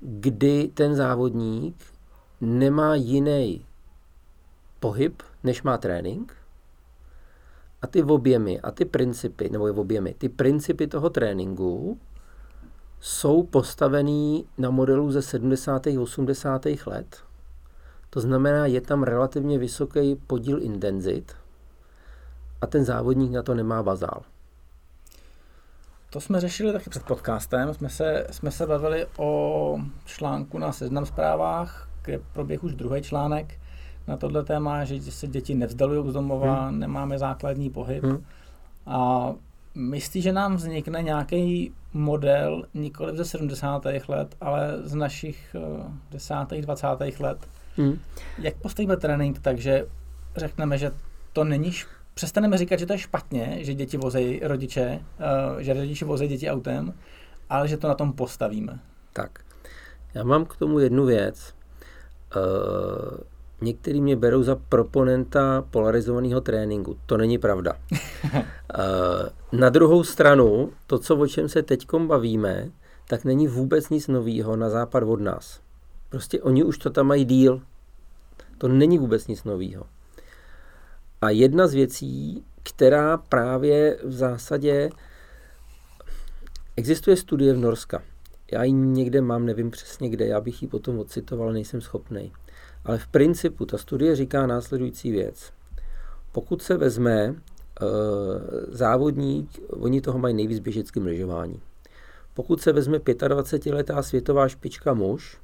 [0.00, 1.84] kdy ten závodník
[2.40, 3.66] nemá jiný
[4.80, 6.36] pohyb, než má trénink.
[7.82, 12.00] A ty objemy a ty principy, nebo objemy, ty principy toho tréninku
[13.00, 15.86] jsou postavený na modelu ze 70.
[16.00, 16.66] 80.
[16.86, 17.16] let.
[18.10, 21.32] To znamená, je tam relativně vysoký podíl intenzit,
[22.62, 24.22] a ten závodník na to nemá bazál.
[26.10, 27.74] To jsme řešili taky před podcastem.
[27.74, 33.54] Jsme se, jsme se bavili o článku na Seznam zprávách, kde proběh už druhý článek
[34.08, 36.78] na tohle téma, že se děti nevzdalují z domova, hmm.
[36.78, 38.04] nemáme základní pohyb.
[38.04, 38.24] Hmm.
[38.86, 39.32] A
[39.74, 43.84] myslí, že nám vznikne nějaký model nikoli ze 70.
[44.08, 45.56] let, ale z našich
[46.10, 46.34] 10.
[46.52, 46.86] Eh, 20.
[47.20, 47.48] let.
[47.76, 47.98] Hmm.
[48.38, 49.86] Jak postavíme trénink, takže
[50.36, 50.90] řekneme, že
[51.32, 51.72] to není
[52.14, 55.00] přestaneme říkat, že to je špatně, že děti vozejí rodiče,
[55.54, 56.94] uh, že rodiče vozejí děti autem,
[57.50, 58.80] ale že to na tom postavíme.
[59.12, 59.30] Tak,
[60.14, 61.54] já mám k tomu jednu věc.
[62.36, 63.18] Uh,
[63.60, 66.98] někteří mě berou za proponenta polarizovaného tréninku.
[67.06, 67.72] To není pravda.
[67.92, 68.38] uh,
[69.60, 72.70] na druhou stranu, to, co o čem se teď bavíme,
[73.08, 75.60] tak není vůbec nic nového na západ od nás.
[76.08, 77.62] Prostě oni už to tam mají díl.
[78.58, 79.84] To není vůbec nic nového.
[81.22, 84.90] A jedna z věcí, která právě v zásadě
[86.76, 88.02] existuje studie v Norska.
[88.52, 92.32] Já ji někde mám, nevím přesně kde, já bych ji potom odcitoval, nejsem schopný.
[92.84, 95.52] Ale v principu ta studie říká následující věc.
[96.32, 97.34] Pokud se vezme e,
[98.68, 101.60] závodník, oni toho mají nejvíc běžeckým lyžování.
[102.34, 105.38] Pokud se vezme 25-letá světová špička muž,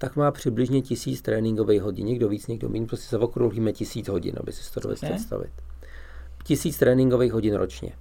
[0.00, 4.52] tak má přibližně tisíc tréninkových hodin, někdo víc, někdo méně, prostě zaokrouhlíme tisíc hodin, aby
[4.52, 5.50] si to dovedl představit.
[6.44, 7.92] Tisíc tréninkových hodin ročně.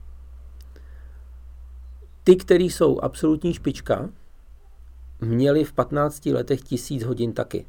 [2.23, 4.09] ty, který jsou absolutní špička,
[5.21, 7.65] měli v 15 letech tisíc hodin taky.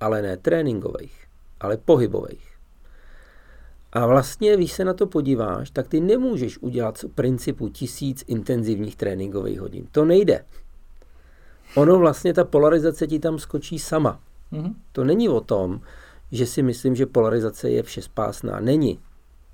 [0.00, 1.26] Ale ne tréninkových,
[1.60, 2.54] ale pohybových.
[3.92, 8.96] A vlastně, když se na to podíváš, tak ty nemůžeš udělat z principu tisíc intenzivních
[8.96, 9.86] tréninkových hodin.
[9.92, 10.44] To nejde.
[11.76, 14.20] Ono vlastně, ta polarizace ti tam skočí sama.
[14.52, 14.74] Mm-hmm.
[14.92, 15.80] To není o tom,
[16.32, 18.60] že si myslím, že polarizace je všespásná.
[18.60, 18.98] Není.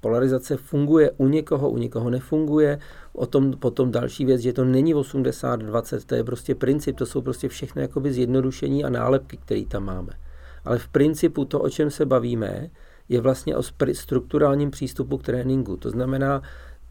[0.01, 2.79] Polarizace funguje u někoho, u někoho nefunguje.
[3.13, 7.23] O tom potom další věc, že to není 80-20, to je prostě princip, to jsou
[7.23, 10.13] prostě všechny jakoby zjednodušení a nálepky, které tam máme.
[10.65, 12.71] Ale v principu to, o čem se bavíme,
[13.09, 15.77] je vlastně o strukturálním přístupu k tréninku.
[15.77, 16.43] To znamená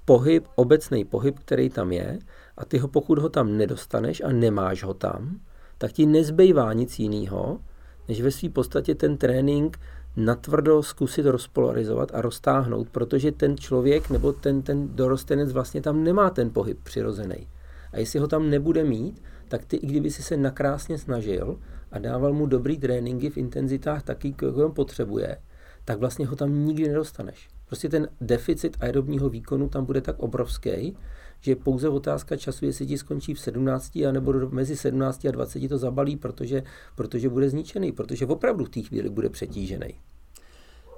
[0.05, 2.19] pohyb, obecný pohyb, který tam je
[2.59, 5.39] a ty ho, pokud ho tam nedostaneš a nemáš ho tam,
[5.77, 7.59] tak ti nezbývá nic jiného,
[8.07, 9.79] než ve své podstatě ten trénink
[10.17, 16.29] natvrdo zkusit rozpolarizovat a roztáhnout, protože ten člověk nebo ten, ten dorostenec vlastně tam nemá
[16.29, 17.47] ten pohyb přirozený.
[17.91, 21.59] A jestli ho tam nebude mít, tak ty, i kdyby si se nakrásně snažil
[21.91, 25.37] a dával mu dobrý tréninky v intenzitách taky, jak on potřebuje,
[25.85, 27.49] tak vlastně ho tam nikdy nedostaneš.
[27.65, 30.97] Prostě ten deficit aerobního výkonu tam bude tak obrovský,
[31.41, 35.31] že je pouze otázka času, jestli ti skončí v 17 a nebo mezi 17 a
[35.31, 36.63] 20 to zabalí, protože,
[36.95, 39.95] protože bude zničený, protože opravdu v té chvíli bude přetížený.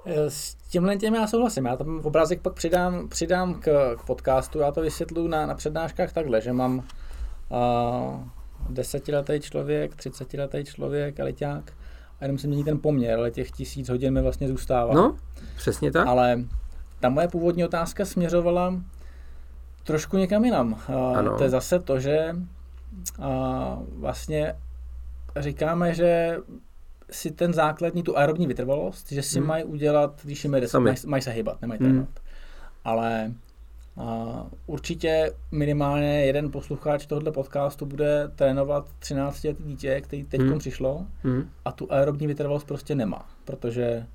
[0.06, 1.66] Eh, s tímhle těm já souhlasím.
[1.66, 4.58] Já tam obrázek pak přidám, přidám k, k podcastu.
[4.58, 6.84] Já to vysvětluji na, na přednáškách takhle, že mám uh,
[8.68, 11.72] desetiletý člověk, třicetiletý člověk, eliťák
[12.20, 14.94] a jenom se mění ten poměr, ale těch tisíc hodin mi vlastně zůstává.
[14.94, 15.16] No,
[15.56, 16.06] přesně tak.
[16.06, 16.44] Ale
[17.00, 18.74] ta moje původní otázka směřovala
[19.84, 20.80] trošku někam jinam.
[21.14, 21.36] Ano.
[21.38, 22.36] To je zase to, že
[23.96, 24.54] vlastně
[25.36, 26.36] říkáme, že
[27.10, 29.48] si ten základní, tu aerobní vytrvalost, že si hmm.
[29.48, 31.88] mají udělat, když jim jde, mají, mají se hýbat, nemají hmm.
[31.88, 32.20] trénovat.
[32.84, 33.32] Ale
[33.96, 40.58] a určitě minimálně jeden posluchač tohoto podcastu bude trénovat 13 letý dítě, který teď hmm.
[40.58, 41.48] přišlo hmm.
[41.64, 44.06] a tu aerobní vytrvalost prostě nemá, protože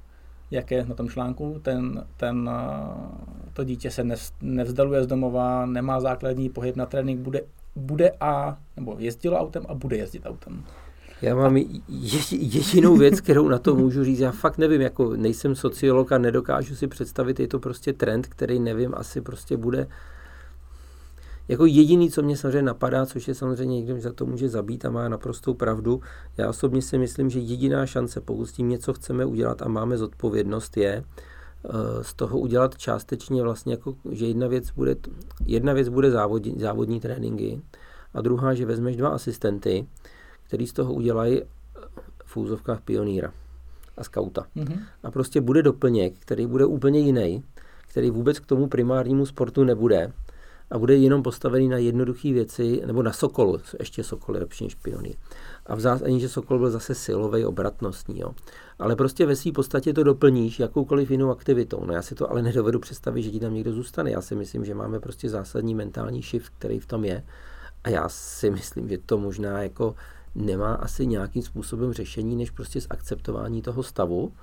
[0.51, 2.49] jak je na tom článku, ten, ten,
[3.53, 4.03] to dítě se
[4.41, 7.41] nevzdaluje z domova, nemá základní pohyb na trénink, bude,
[7.75, 10.63] bude a, nebo jezdilo autem a bude jezdit autem.
[11.21, 11.57] Já mám
[12.29, 14.19] jedinou věc, kterou na to můžu říct.
[14.19, 18.59] Já fakt nevím, jako nejsem sociolog a nedokážu si představit, je to prostě trend, který
[18.59, 19.87] nevím, asi prostě bude
[21.47, 24.89] jako jediný, co mě samozřejmě napadá, což je samozřejmě někdo, za to může zabít a
[24.89, 26.01] má naprostou pravdu.
[26.37, 29.97] Já osobně si myslím, že jediná šance, pokud s tím něco chceme udělat a máme
[29.97, 31.69] zodpovědnost, je eh,
[32.03, 34.95] z toho udělat částečně vlastně jako, že jedna věc bude,
[35.45, 37.61] jedna věc bude závodní, závodní tréninky
[38.13, 39.87] a druhá, že vezmeš dva asistenty,
[40.43, 41.41] který z toho udělají
[42.25, 43.33] v úzovkách pionýra
[43.97, 44.45] a skauta.
[44.55, 44.79] Mm-hmm.
[45.03, 47.43] A prostě bude doplněk, který bude úplně jiný,
[47.87, 50.13] který vůbec k tomu primárnímu sportu nebude
[50.71, 54.75] a bude jenom postavený na jednoduché věci, nebo na Sokolu, ještě Sokol je lepší než
[54.75, 55.15] Pionýr.
[55.65, 58.19] A v zásadě, že Sokol byl zase silový, obratnostní.
[58.19, 58.31] Jo.
[58.79, 61.85] Ale prostě ve své podstatě to doplníš jakoukoliv jinou aktivitou.
[61.85, 64.11] No já si to ale nedovedu představit, že ti tam někdo zůstane.
[64.11, 67.23] Já si myslím, že máme prostě zásadní mentální shift, který v tom je.
[67.83, 69.95] A já si myslím, že to možná jako
[70.35, 74.33] nemá asi nějakým způsobem řešení, než prostě zakceptování toho stavu,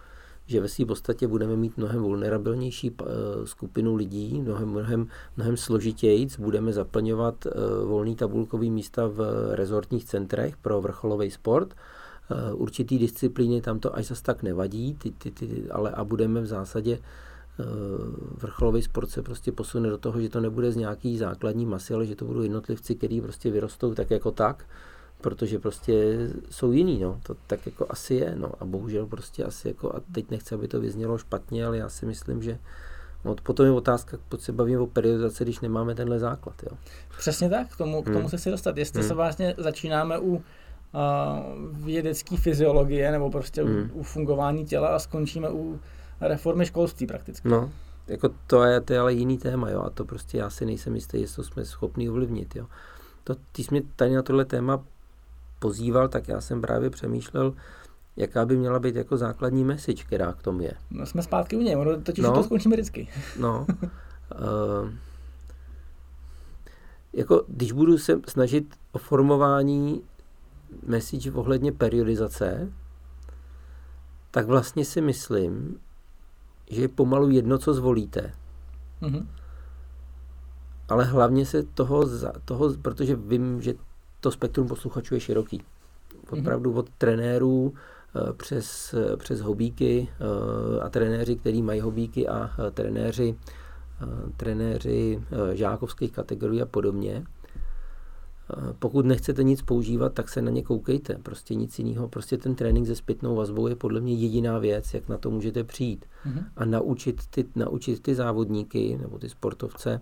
[0.47, 3.05] že ve své podstatě budeme mít mnohem vulnerabilnější eh,
[3.45, 7.51] skupinu lidí, mnohem, mnohem, mnohem složitěji, budeme zaplňovat eh,
[7.85, 14.07] volný tabulkový místa v rezortních centrech pro vrcholový sport, eh, určitý disciplíny tam to až
[14.07, 16.99] zase tak nevadí, ty, ty, ty, ale a budeme v zásadě
[18.37, 22.07] vrcholový sport se prostě posune do toho, že to nebude z nějaký základní masy, ale
[22.07, 24.67] že to budou jednotlivci, kteří prostě vyrostou tak jako tak
[25.25, 26.19] protože prostě
[26.51, 27.21] jsou jiný, no.
[27.23, 28.53] To tak jako asi je, no.
[28.61, 32.07] A bohužel prostě asi jako, a teď nechci, aby to vyznělo špatně, ale já si
[32.07, 32.59] myslím, že
[33.25, 36.55] No, potom je otázka, proč se bavíme o periodizaci, když nemáme tenhle základ.
[36.63, 36.79] Jo.
[37.19, 38.29] Přesně tak, k tomu, k tomu hmm.
[38.29, 38.77] se si dostat.
[38.77, 39.09] Jestli hmm.
[39.09, 40.43] se vlastně začínáme u uh,
[41.71, 43.91] vědecké fyziologie nebo prostě hmm.
[43.95, 45.81] u, u fungování těla a skončíme u
[46.21, 47.49] reformy školství prakticky.
[47.49, 47.71] No,
[48.07, 50.95] jako to je, to je ale jiný téma, jo, a to prostě já si nejsem
[50.95, 52.67] jistý, jestli to jsme schopni ovlivnit, jo.
[53.25, 54.85] To, ty jsi mě tady na tohle téma
[55.65, 57.55] pozýval, tak já jsem právě přemýšlel,
[58.17, 60.73] jaká by měla být jako základní message, která k tomu je.
[60.91, 63.09] No jsme zpátky u něj, ono totiž no, to skončíme vždycky.
[63.39, 63.67] no.
[63.69, 64.91] uh,
[67.13, 70.03] jako, když budu se snažit o formování
[70.87, 72.69] message ohledně periodizace,
[74.31, 75.81] tak vlastně si myslím,
[76.71, 78.33] že je pomalu jedno, co zvolíte.
[79.03, 79.27] Mm-hmm.
[80.89, 82.05] Ale hlavně se toho,
[82.45, 83.75] toho, protože vím, že
[84.25, 85.63] to spektrum posluchačů je široký.
[86.33, 86.41] Mhm.
[86.41, 92.71] Opravdu od trenérů eh, přes, přes hobíky eh, a trenéři, který mají hobíky a eh,
[92.71, 93.35] trenéři,
[94.37, 97.25] trenéři žákovských kategorií a podobně.
[98.79, 101.15] pokud nechcete nic používat, tak se na ně koukejte.
[101.23, 102.09] Prostě nic jiného.
[102.09, 105.65] Prostě ten trénink se zpětnou vazbou je podle mě jediná věc, jak na to můžete
[105.65, 106.07] přijít.
[106.27, 106.45] Mm-hmm.
[106.57, 110.01] A naučit ty, naučit ty závodníky nebo ty sportovce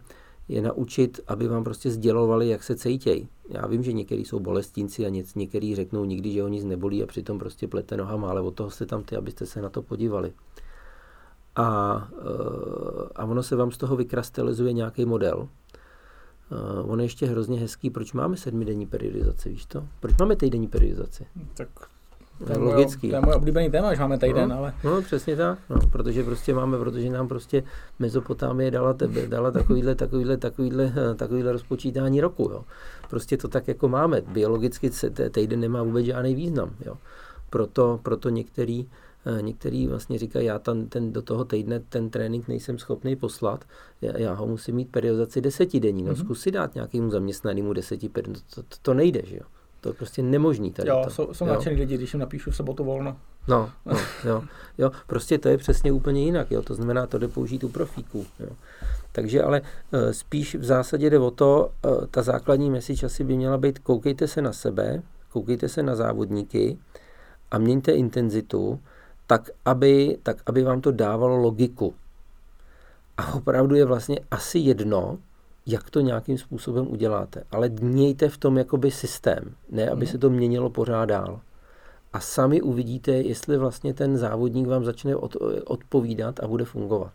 [0.52, 3.28] je naučit, aby vám prostě sdělovali, jak se cítějí.
[3.48, 7.02] Já vím, že někteří jsou bolestínci a něc, někteří řeknou nikdy, že ho nic nebolí
[7.02, 9.82] a přitom prostě plete nohama, ale od toho jste tam ty, abyste se na to
[9.82, 10.32] podívali.
[11.56, 15.48] A, eh, a ono se vám z toho vykrastelizuje nějaký model,
[16.52, 17.90] Uh, on je ještě hrozně hezký.
[17.90, 19.88] Proč máme sedmidenní periodizaci, víš to?
[20.00, 21.26] Proč máme týdenní periodizaci?
[21.54, 21.68] Tak
[22.46, 23.08] to je, logický.
[23.08, 24.74] to je můj oblíbený téma, že máme týden, no, ale...
[24.84, 27.62] No, přesně tak, no, protože prostě máme, protože nám prostě
[27.98, 32.64] Mezopotámie dala tebe, dala takovýhle, takovýhle, takovýhle, eh, takovýhle rozpočítání roku, jo.
[33.10, 34.20] Prostě to tak jako máme.
[34.20, 34.90] Biologicky
[35.30, 36.96] týden nemá vůbec žádný význam, jo.
[37.50, 38.86] Proto, proto některý
[39.26, 43.64] Eh, některý vlastně říkají, já ten, ten, do toho týdne ten trénink nejsem schopný poslat,
[44.00, 46.02] já, já ho musím mít periodizaci desetidenní.
[46.02, 46.24] No mm-hmm.
[46.24, 49.42] zkus si dát nějakému zaměstnanému deseti, to, to, to nejde, že jo.
[49.82, 51.10] To je prostě nemožný tady jo, to.
[51.10, 53.16] jsou, jsou nadšený lidi, když jim napíšu v sobotu volno.
[53.48, 54.42] No, no jo,
[54.78, 58.26] jo, prostě to je přesně úplně jinak, jo, to znamená, to jde použít u profíků,
[58.40, 58.48] jo.
[59.12, 63.36] Takže ale e, spíš v zásadě jde o to, e, ta základní message asi by
[63.36, 66.78] měla být, koukejte se na sebe, koukejte se na závodníky
[67.50, 68.80] a měňte intenzitu,
[69.26, 71.94] tak aby, tak aby vám to dávalo logiku.
[73.16, 75.18] A opravdu je vlastně asi jedno,
[75.66, 77.44] jak to nějakým způsobem uděláte.
[77.50, 81.40] Ale mějte v tom jakoby systém, ne aby se to měnilo pořád dál.
[82.12, 87.12] A sami uvidíte, jestli vlastně ten závodník vám začne od, odpovídat a bude fungovat.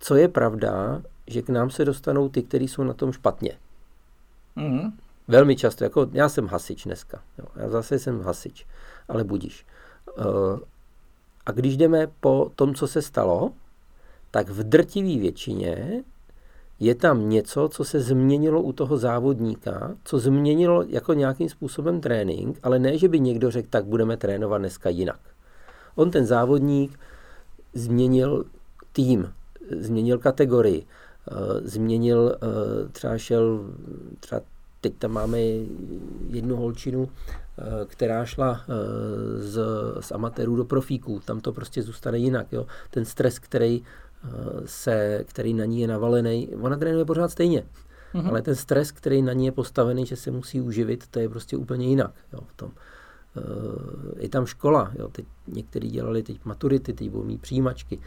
[0.00, 3.58] Co je pravda, že k nám se dostanou ty, kteří jsou na tom špatně.
[4.56, 4.92] Mm.
[5.28, 7.22] Velmi často, jako já jsem hasič dneska.
[7.38, 8.66] Jo, já zase jsem hasič,
[9.08, 9.66] ale budíš.
[10.18, 10.22] Eh,
[11.46, 13.52] a když jdeme po tom, co se stalo,
[14.30, 16.04] tak v drtivé většině
[16.80, 22.58] je tam něco, co se změnilo u toho závodníka, co změnilo jako nějakým způsobem trénink,
[22.62, 25.20] ale ne, že by někdo řekl, tak budeme trénovat dneska jinak.
[25.94, 26.98] On ten závodník
[27.74, 28.44] změnil
[28.92, 29.32] tým,
[29.80, 31.34] změnil kategorii, eh,
[31.68, 33.70] změnil, eh, třeba šel,
[34.20, 34.40] třeba
[34.80, 35.38] teď tam máme
[36.28, 37.08] jednu holčinu,
[37.58, 38.64] Eh, která šla
[39.38, 39.60] z,
[40.00, 41.20] z amatérů do profíků.
[41.24, 42.46] Tam to prostě zůstane jinak.
[42.52, 42.66] Jo.
[42.90, 43.82] Ten stres, který,
[44.64, 47.64] se, který na ní je navalený, ona trénuje pořád stejně.
[48.14, 48.28] Mm-hmm.
[48.28, 51.56] Ale ten stres, který na ní je postavený, že se musí uživit, to je prostě
[51.56, 52.14] úplně jinak.
[52.32, 52.70] Jo, v tom.
[54.16, 57.98] Je tam škola, jo, teď někteří dělali teď maturity, teď budou mít přijímačky.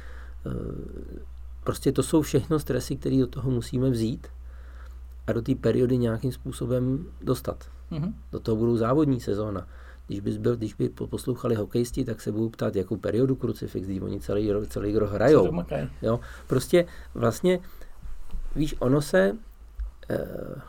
[1.63, 4.27] Prostě to jsou všechno stresy, které do toho musíme vzít
[5.27, 7.65] a do té periody nějakým způsobem dostat.
[7.91, 8.13] Mm-hmm.
[8.31, 9.67] Do toho budou závodní sezóna.
[10.07, 14.01] Když, bys byl, když by poslouchali hokejisti, tak se budou ptát, jakou periodu krucifix, když
[14.01, 15.63] oni celý rok, celý rok hrajou.
[16.01, 16.19] Jo?
[16.47, 17.59] Prostě vlastně,
[18.55, 19.31] víš, ono se...
[20.11, 20.61] Uh,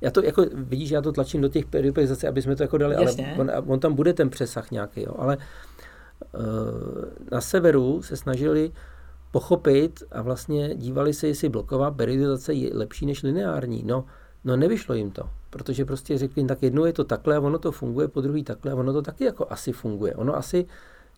[0.00, 2.94] já to jako, vidíš, já to tlačím do těch periodizací, aby jsme to jako dali,
[2.94, 3.34] Jasně.
[3.34, 6.42] ale on, on, tam bude ten přesah nějaký, jo, ale uh,
[7.32, 8.72] na severu se snažili
[9.30, 13.82] pochopit a vlastně dívali se, jestli bloková periodizace je lepší než lineární.
[13.86, 14.04] No,
[14.44, 17.72] no nevyšlo jim to, protože prostě řekli, tak jednou je to takhle a ono to
[17.72, 20.14] funguje, po druhý takhle a ono to taky jako asi funguje.
[20.14, 20.66] Ono asi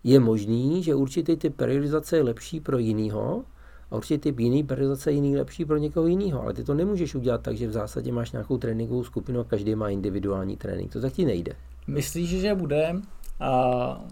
[0.05, 3.45] je možný, že určitý typ periodizace je lepší pro jinýho
[3.91, 6.43] a určitý typ jiný periodizace je jiný lepší pro někoho jiného.
[6.43, 9.75] Ale ty to nemůžeš udělat tak, že v zásadě máš nějakou tréninkovou skupinu a každý
[9.75, 10.93] má individuální trénink.
[10.93, 11.53] To ti nejde.
[11.87, 12.93] Myslíš, že bude
[13.41, 14.05] a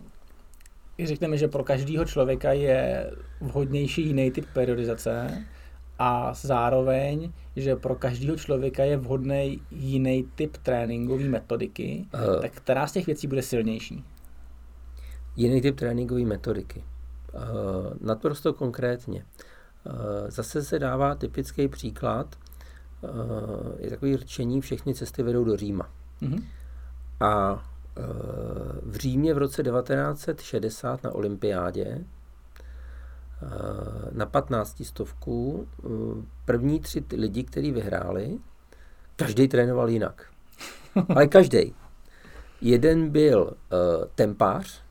[1.05, 5.45] řekneme, že pro každého člověka je vhodnější jiný typ periodizace
[6.03, 12.87] a zároveň, že pro každého člověka je vhodný jiný typ tréninkové metodiky, uh, tak která
[12.87, 14.05] z těch věcí bude silnější?
[15.37, 16.85] Jiný typ tréninkové metodiky.
[17.35, 17.41] Uh,
[18.01, 19.25] naprosto konkrétně.
[19.85, 19.93] Uh,
[20.29, 22.37] zase se dává typický příklad,
[23.01, 23.11] uh,
[23.79, 25.91] je takový rčení, všechny cesty vedou do Říma.
[26.23, 26.43] Uh-huh.
[27.21, 27.65] A
[28.83, 32.05] v Římě v roce 1960 na olympiádě
[34.13, 35.89] na 15 stovku eh,
[36.45, 38.39] první tři lidi, kteří vyhráli,
[39.17, 40.27] každý trénoval jinak.
[41.09, 41.75] Ale každý.
[42.61, 44.83] Jeden byl uh, tempář,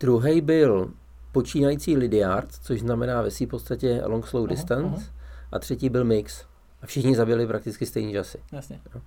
[0.00, 0.92] druhý byl
[1.32, 5.12] počínající lidiard, což znamená ve v podstatě long slow distance, uh-huh.
[5.52, 6.44] a třetí byl mix.
[6.82, 8.38] A všichni zabili prakticky stejný časy.
[8.52, 8.80] Jasně.
[8.94, 9.00] Uh,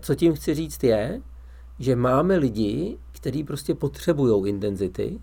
[0.00, 1.22] co tím chci říct je,
[1.78, 5.20] že máme lidi, kteří prostě potřebují intenzity,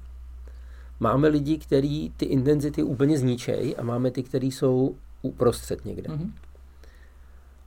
[0.99, 6.09] máme lidi, kteří ty intenzity úplně zničejí a máme ty, kteří jsou uprostřed někde.
[6.09, 6.31] Mm-hmm.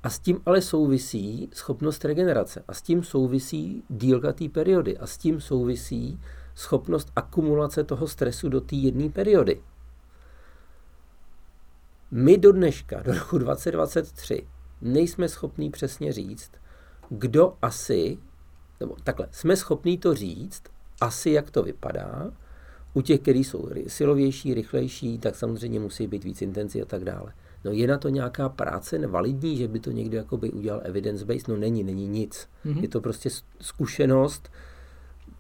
[0.02, 2.64] A s tím ale souvisí schopnost regenerace.
[2.68, 4.98] A s tím souvisí dílka té periody.
[4.98, 6.20] A s tím souvisí
[6.54, 9.62] schopnost akumulace toho stresu do té jedné periody.
[12.10, 14.46] My do dneška, do roku 2023,
[14.80, 16.50] nejsme schopní přesně říct,
[17.08, 18.18] kdo asi,
[18.80, 20.62] nebo takhle, jsme schopní to říct,
[21.00, 22.30] asi jak to vypadá,
[22.94, 27.32] u těch, kteří jsou silovější, rychlejší, tak samozřejmě musí být víc intenci a tak dále.
[27.64, 31.48] No je na to nějaká práce nevalidní, že by to někdo jakoby udělal evidence-based?
[31.48, 32.48] No není, není nic.
[32.66, 32.82] Mm-hmm.
[32.82, 33.30] Je to prostě
[33.60, 34.50] zkušenost,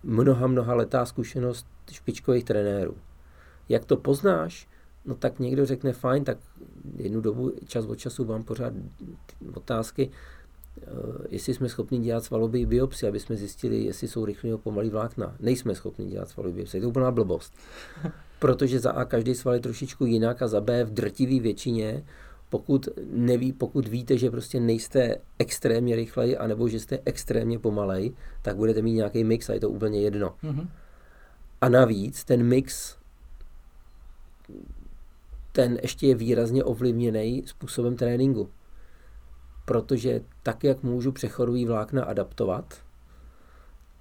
[0.02, 2.96] mnoha, mnoha letá zkušenost špičkových trenérů.
[3.68, 4.68] Jak to poznáš?
[5.04, 6.38] No tak někdo řekne, fajn, tak
[6.96, 8.72] jednu dobu, čas od času vám pořád
[9.54, 10.10] otázky,
[11.28, 15.36] jestli jsme schopni dělat svalové biopsy, aby jsme zjistili, jestli jsou rychlého pomalý vlákna.
[15.40, 16.76] Nejsme schopni dělat svalové biopsy.
[16.76, 17.54] Je to úplná blbost.
[18.38, 22.04] Protože za A každý sval je trošičku jinak a za B v drtivé většině,
[22.48, 28.12] pokud, neví, pokud víte, že prostě nejste extrémně rychlej, anebo že jste extrémně pomalej,
[28.42, 30.34] tak budete mít nějaký mix a je to úplně jedno.
[30.44, 30.68] Mm-hmm.
[31.60, 32.96] A navíc ten mix
[35.52, 38.48] ten ještě je výrazně ovlivněný způsobem tréninku.
[39.70, 42.74] Protože tak, jak můžu přechodový vlákna adaptovat,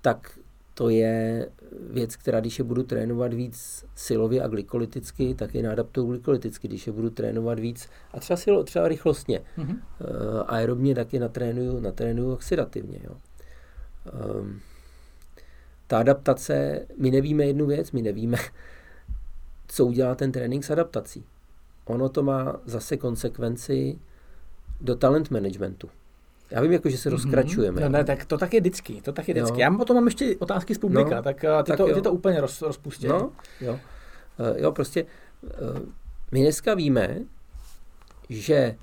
[0.02, 0.40] tak
[0.74, 1.50] to je
[1.90, 6.68] věc, která když je budu trénovat víc silově a glykolyticky, tak je naadaptuju glykolyticky.
[6.68, 9.76] Když je budu trénovat víc a třeba, silo, třeba rychlostně, mm-hmm.
[9.76, 13.00] uh, aerobně, tak je natrénuju, natrénuju oxidativně.
[13.04, 13.16] Jo.
[14.42, 14.60] Um,
[15.88, 18.38] ta adaptace, my nevíme jednu věc, my nevíme,
[19.68, 21.26] co udělá ten trénink s adaptací
[21.90, 24.00] ono to má zase konsekvenci
[24.82, 25.90] do talent managementu.
[26.52, 27.12] Já vím, jako, že se mm-hmm.
[27.12, 27.82] rozkračujeme.
[27.82, 29.02] No, ne, tak to tak je vždycky.
[29.02, 29.54] To tak je vždycky.
[29.54, 29.60] Jo.
[29.60, 32.14] Já potom mám ještě otázky z publika, no, tak, eh, ty, tak to, ty to
[32.14, 33.08] úplně roz, rozpustí.
[33.08, 33.80] No, jo.
[34.40, 35.06] Uh, jo, prostě
[35.42, 35.80] uh,
[36.32, 37.20] my dneska víme,
[38.30, 38.76] že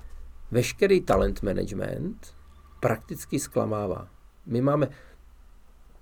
[0.51, 2.33] veškerý talent management
[2.79, 4.07] prakticky zklamává.
[4.45, 4.89] My máme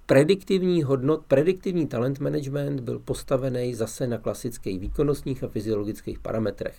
[0.05, 6.75] prediktivní hodnot, prediktivní talent management byl postavený zase na klasických výkonnostních a fyziologických parametrech.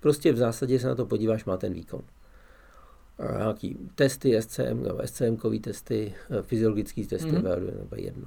[0.00, 2.02] Prostě v zásadě se na to podíváš, má ten výkon.
[3.18, 7.78] Nějaký testy, SCM, scm testy, eh, fyziologické testy, mm-hmm.
[7.78, 8.26] nebo jedno.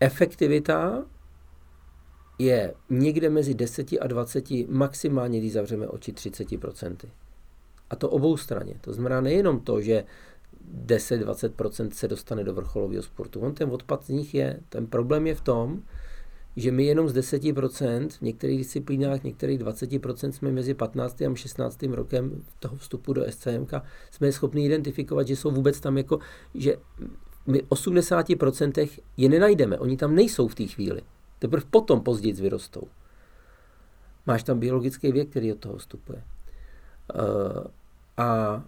[0.00, 1.04] Efektivita
[2.38, 6.96] je někde mezi 10 a 20, maximálně, když zavřeme oči, 30%.
[7.90, 8.74] A to obou straně.
[8.80, 10.04] To znamená nejenom to, že
[10.86, 13.40] 10-20% se dostane do vrcholového sportu.
[13.40, 14.60] On ten odpad z nich je.
[14.68, 15.82] Ten problém je v tom,
[16.56, 21.22] že my jenom z 10% v některých disciplínách, v některých 20% jsme mezi 15.
[21.22, 21.82] a 16.
[21.82, 23.72] rokem toho vstupu do SCMK
[24.10, 26.18] jsme schopni identifikovat, že jsou vůbec tam jako,
[26.54, 26.76] že
[27.46, 31.02] my 80% je nenajdeme, oni tam nejsou v té chvíli.
[31.38, 32.88] Teprve potom později vyrostou.
[34.26, 36.24] Máš tam biologický věk, který od toho vstupuje.
[37.14, 37.64] Uh,
[38.16, 38.62] a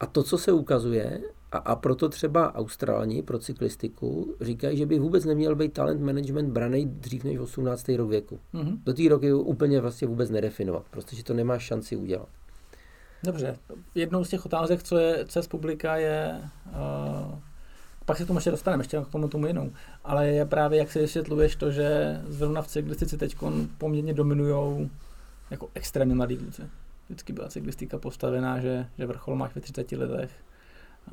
[0.00, 1.20] a to, co se ukazuje,
[1.54, 6.52] a, a proto třeba Austrálani pro cyklistiku říkají, že by vůbec neměl být talent management
[6.52, 7.88] braný dřív než 18.
[7.88, 8.40] rok věku.
[8.54, 8.78] Mm-hmm.
[8.84, 12.28] Do té roky úplně vlastně vůbec nedefinovat, protože to nemá šanci udělat.
[13.24, 13.56] Dobře,
[13.94, 17.38] jednou z těch otázek, co je co z publika, je, uh,
[18.06, 19.72] pak se tomu ještě dostaneme, ještě k tomu tomu jinou,
[20.04, 23.36] ale je právě, jak si vysvětluješ to, že zrovna v cyklistice teď
[23.78, 24.90] poměrně dominují
[25.50, 26.62] jako extrémně mladí kluci
[27.08, 30.30] vždycky byla cyklistika postavená, že, že vrchol máš ve 30 letech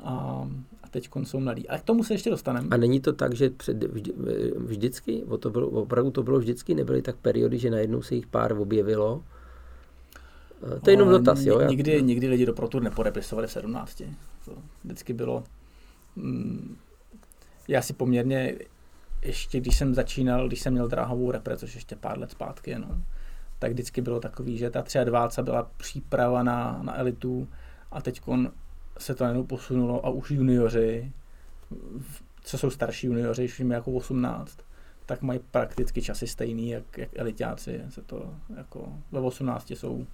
[0.04, 0.48] a,
[0.82, 1.68] a teď jsou mladí.
[1.68, 2.68] A k tomu se ještě dostaneme.
[2.70, 4.12] A není to tak, že před, vždy,
[4.56, 8.26] vždycky, o to bylo, opravdu to bylo vždycky, nebyly tak periody, že najednou se jich
[8.26, 9.22] pár objevilo?
[10.76, 11.60] Eh, to je jenom dotaz, jo?
[11.68, 14.02] Nikdy, nikdy lidi do protur nepodepisovali v 17.
[14.44, 14.52] To
[14.84, 15.44] vždycky bylo...
[16.16, 16.76] Mm,
[17.68, 18.58] já si poměrně,
[19.22, 23.02] ještě když jsem začínal, když jsem měl dráhovou repre, což ještě pár let zpátky, no,
[23.58, 27.48] tak vždycky bylo takový, že ta 23 byla příprava na, na elitu
[27.90, 28.20] a teď
[29.02, 31.12] se to najednou posunulo a už junioři,
[32.44, 34.58] co jsou starší junioři, už jim jako 18,
[35.06, 37.80] tak mají prakticky časy stejný, jak, jak elitáci.
[37.88, 40.06] Se to jako ve 18 jsou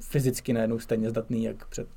[0.00, 1.88] fyzicky najednou stejně zdatný, jak před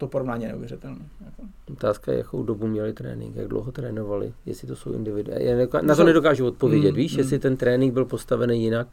[0.00, 1.08] to porovnání je neuvěřitelné.
[1.24, 1.42] Jako.
[1.72, 5.46] Otázka je, jakou dobu měli trénink, jak dlouho trénovali, jestli to jsou individuální.
[5.82, 7.18] Na to nedokážu odpovědět, mm, víš, mm.
[7.18, 8.88] jestli ten trénink byl postavený jinak.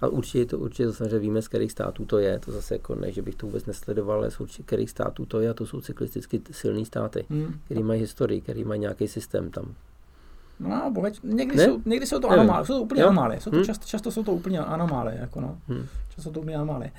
[0.00, 2.38] A určitě to určitě samozřejmě víme, z kterých států to je.
[2.38, 5.40] To zase jako ne, že bych to vůbec nesledoval, ale z určitě kterých států to
[5.40, 7.54] je a to jsou cyklisticky silné státy, hmm.
[7.64, 9.74] který mají historii, který mají nějaký systém tam.
[10.60, 11.64] No, boheč, někdy, ne?
[11.64, 13.40] jsou, někdy jsou to anomálie, jsou to úplně anomálie.
[13.40, 13.64] Jsou to hmm?
[13.64, 15.58] často, často jsou to úplně anomálie, jako no.
[15.68, 15.86] Hmm.
[16.08, 16.92] Často jsou to úplně anomálie.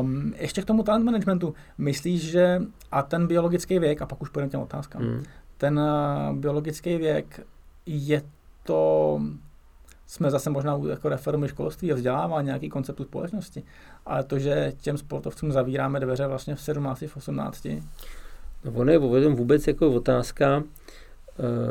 [0.00, 1.54] Um, ještě k tomu talent managementu.
[1.78, 2.62] Myslíš, že
[2.92, 5.22] a ten biologický věk, a pak už půjdeme těm otázkám, hmm.
[5.58, 7.46] ten uh, biologický věk
[7.86, 8.22] je
[8.64, 9.20] to
[10.12, 13.62] jsme zase možná jako reformy školství a vzdělávání, nějaký konceptu společnosti.
[14.06, 17.66] Ale to, že těm sportovcům zavíráme dveře vlastně v 17, v 18.
[18.64, 18.98] No ono je
[19.28, 20.62] vůbec jako otázka,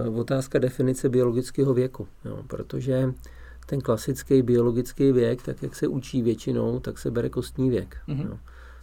[0.07, 3.13] uh, otázka definice biologického věku, jo, protože
[3.65, 7.97] ten klasický biologický věk, tak jak se učí většinou, tak se bere kostní věk.
[8.07, 8.25] Mm-hmm.
[8.25, 8.37] Jo.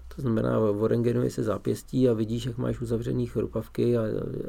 [0.09, 4.02] To to znamená orengenuje se zápěstí a vidíš, jak máš uzavřený chrupavky a,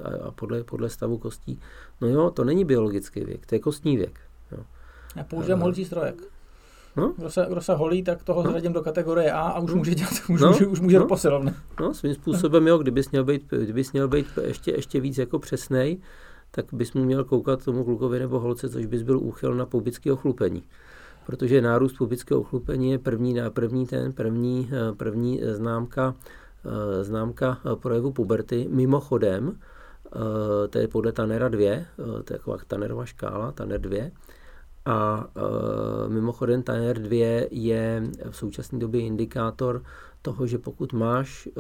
[0.04, 1.60] a, a podle, podle stavu kostí.
[2.02, 4.20] No jo, to není biologický věk, to je kostní věk.
[4.52, 4.64] Jo.
[5.16, 6.16] Já používám holčí strojek.
[6.96, 7.14] No?
[7.18, 8.52] Kdo, se, kdo se holí, tak toho no?
[8.52, 9.78] zradím do kategorie A a už no?
[9.78, 10.48] může dělat, už, no?
[10.48, 11.04] může, už může no?
[11.04, 11.54] do posilovny.
[11.80, 15.98] No, svým způsobem jo, kdybys měl být, kdybys měl být ještě, ještě víc jako přesnej,
[16.52, 20.12] tak bys mu měl koukat tomu klukovi nebo holce, což bys byl úchyl na pubické
[20.12, 20.64] ochlupení.
[21.26, 26.16] Protože nárůst pubického ochlupení je první, první ten, první, eh, první známka,
[26.66, 28.68] eh, známka projevu puberty.
[28.72, 34.12] Mimochodem, eh, to je podle Tanera 2, to je taková Tanerova škála, Taner 2,
[34.90, 39.84] a e, mimochodem Tanner 2 je v současné době indikátor
[40.22, 41.52] toho, že pokud máš, e,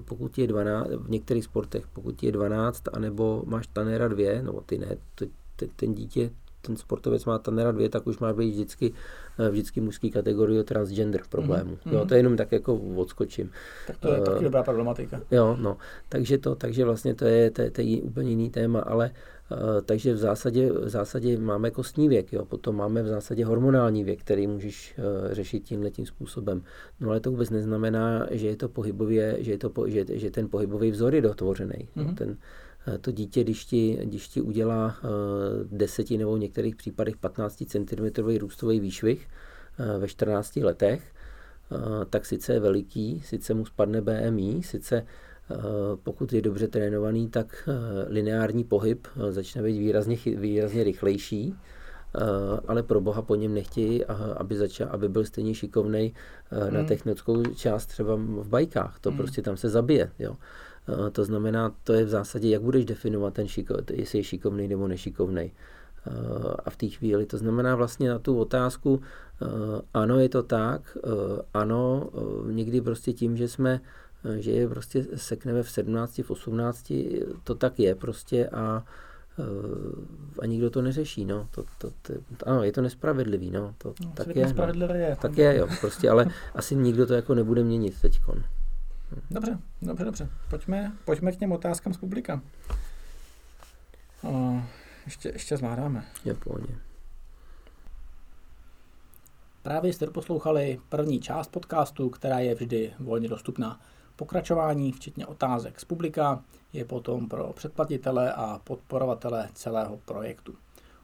[0.00, 4.78] pokud je 12, v některých sportech, pokud je 12, anebo máš Tanera 2, nebo ty
[4.78, 6.30] ne, ten, ten dítě
[6.62, 8.92] ten sportovec má Tanera 2, tak už má být vždycky,
[9.38, 11.76] eh, vždycky mužský kategorii transgender problému.
[11.76, 11.92] Mm-hmm.
[11.92, 13.50] Jo, to je jenom tak jako odskočím.
[13.86, 15.20] Tak to je uh, taky dobrá problematika.
[15.30, 15.76] Jo, no.
[16.08, 19.10] Takže to, takže vlastně to je, to, je, to je úplně jiný téma, ale
[19.50, 22.44] uh, takže v zásadě, v zásadě máme kostní věk, jo.
[22.44, 26.62] potom máme v zásadě hormonální věk, který můžeš uh, řešit tímhle tím způsobem.
[27.00, 30.48] No ale to vůbec neznamená, že je to pohybově, že, je to, že, že ten
[30.48, 31.88] pohybový vzor je dotvořený.
[31.96, 32.06] Mm-hmm.
[32.06, 34.96] No, ten, Eh, to dítě, když ti, když ti udělá
[35.70, 39.28] 10 eh, nebo v některých případech 15 cm růstový výšvih
[39.78, 41.02] eh, ve 14 letech,
[42.10, 45.06] tak sice je veliký, sice mu spadne BMI, sice
[46.02, 47.68] pokud je dobře trénovaný, tak
[48.08, 51.54] lineární pohyb začne být výrazně, výrazně rychlejší,
[52.68, 54.04] ale pro boha po něm nechtějí,
[54.36, 56.14] aby, začal, aby byl stejně šikovný
[56.70, 56.86] na hmm.
[56.86, 58.98] technickou část třeba v bajkách.
[59.00, 59.18] To hmm.
[59.18, 60.10] prostě tam se zabije.
[60.18, 60.36] Jo.
[60.88, 64.68] Eh, to znamená, to je v zásadě, jak budeš definovat ten šiko, jestli je šikovný
[64.68, 65.52] nebo nešikovný.
[66.06, 66.10] Eh,
[66.64, 69.00] a v té chvíli, to znamená vlastně na tu otázku,
[69.42, 69.46] eh,
[69.94, 70.98] ano, je to tak,
[71.54, 72.10] ano,
[72.46, 73.80] někdy prostě tím, že jsme,
[74.38, 76.92] že je prostě sekneme v 17, v 18,
[77.44, 78.84] to tak je prostě a
[80.38, 81.48] a nikdo to neřeší, no.
[81.50, 82.12] To, to, to,
[82.46, 83.74] ano, je to nespravedlivý, no.
[83.78, 84.94] To, no, tak je, no.
[84.94, 85.16] je.
[85.20, 88.44] Tak je, jo, prostě, ale asi nikdo to jako nebude měnit teďkon.
[89.30, 90.28] Dobře, dobře, dobře.
[90.50, 92.40] Pojďme, pojďme k těm otázkám z publika.
[94.22, 94.62] O,
[95.04, 96.04] ještě, ještě zvládáme.
[96.24, 96.74] Je pohodě.
[99.62, 103.80] Právě jste poslouchali první část podcastu, která je vždy volně dostupná.
[104.16, 110.54] Pokračování, včetně otázek z publika, je potom pro předplatitele a podporovatele celého projektu.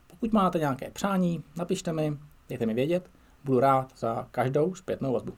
[0.07, 3.11] Pokud máte nějaké přání, napište mi, dejte mi vědět,
[3.45, 5.33] budu rád za každou zpětnou vazbu.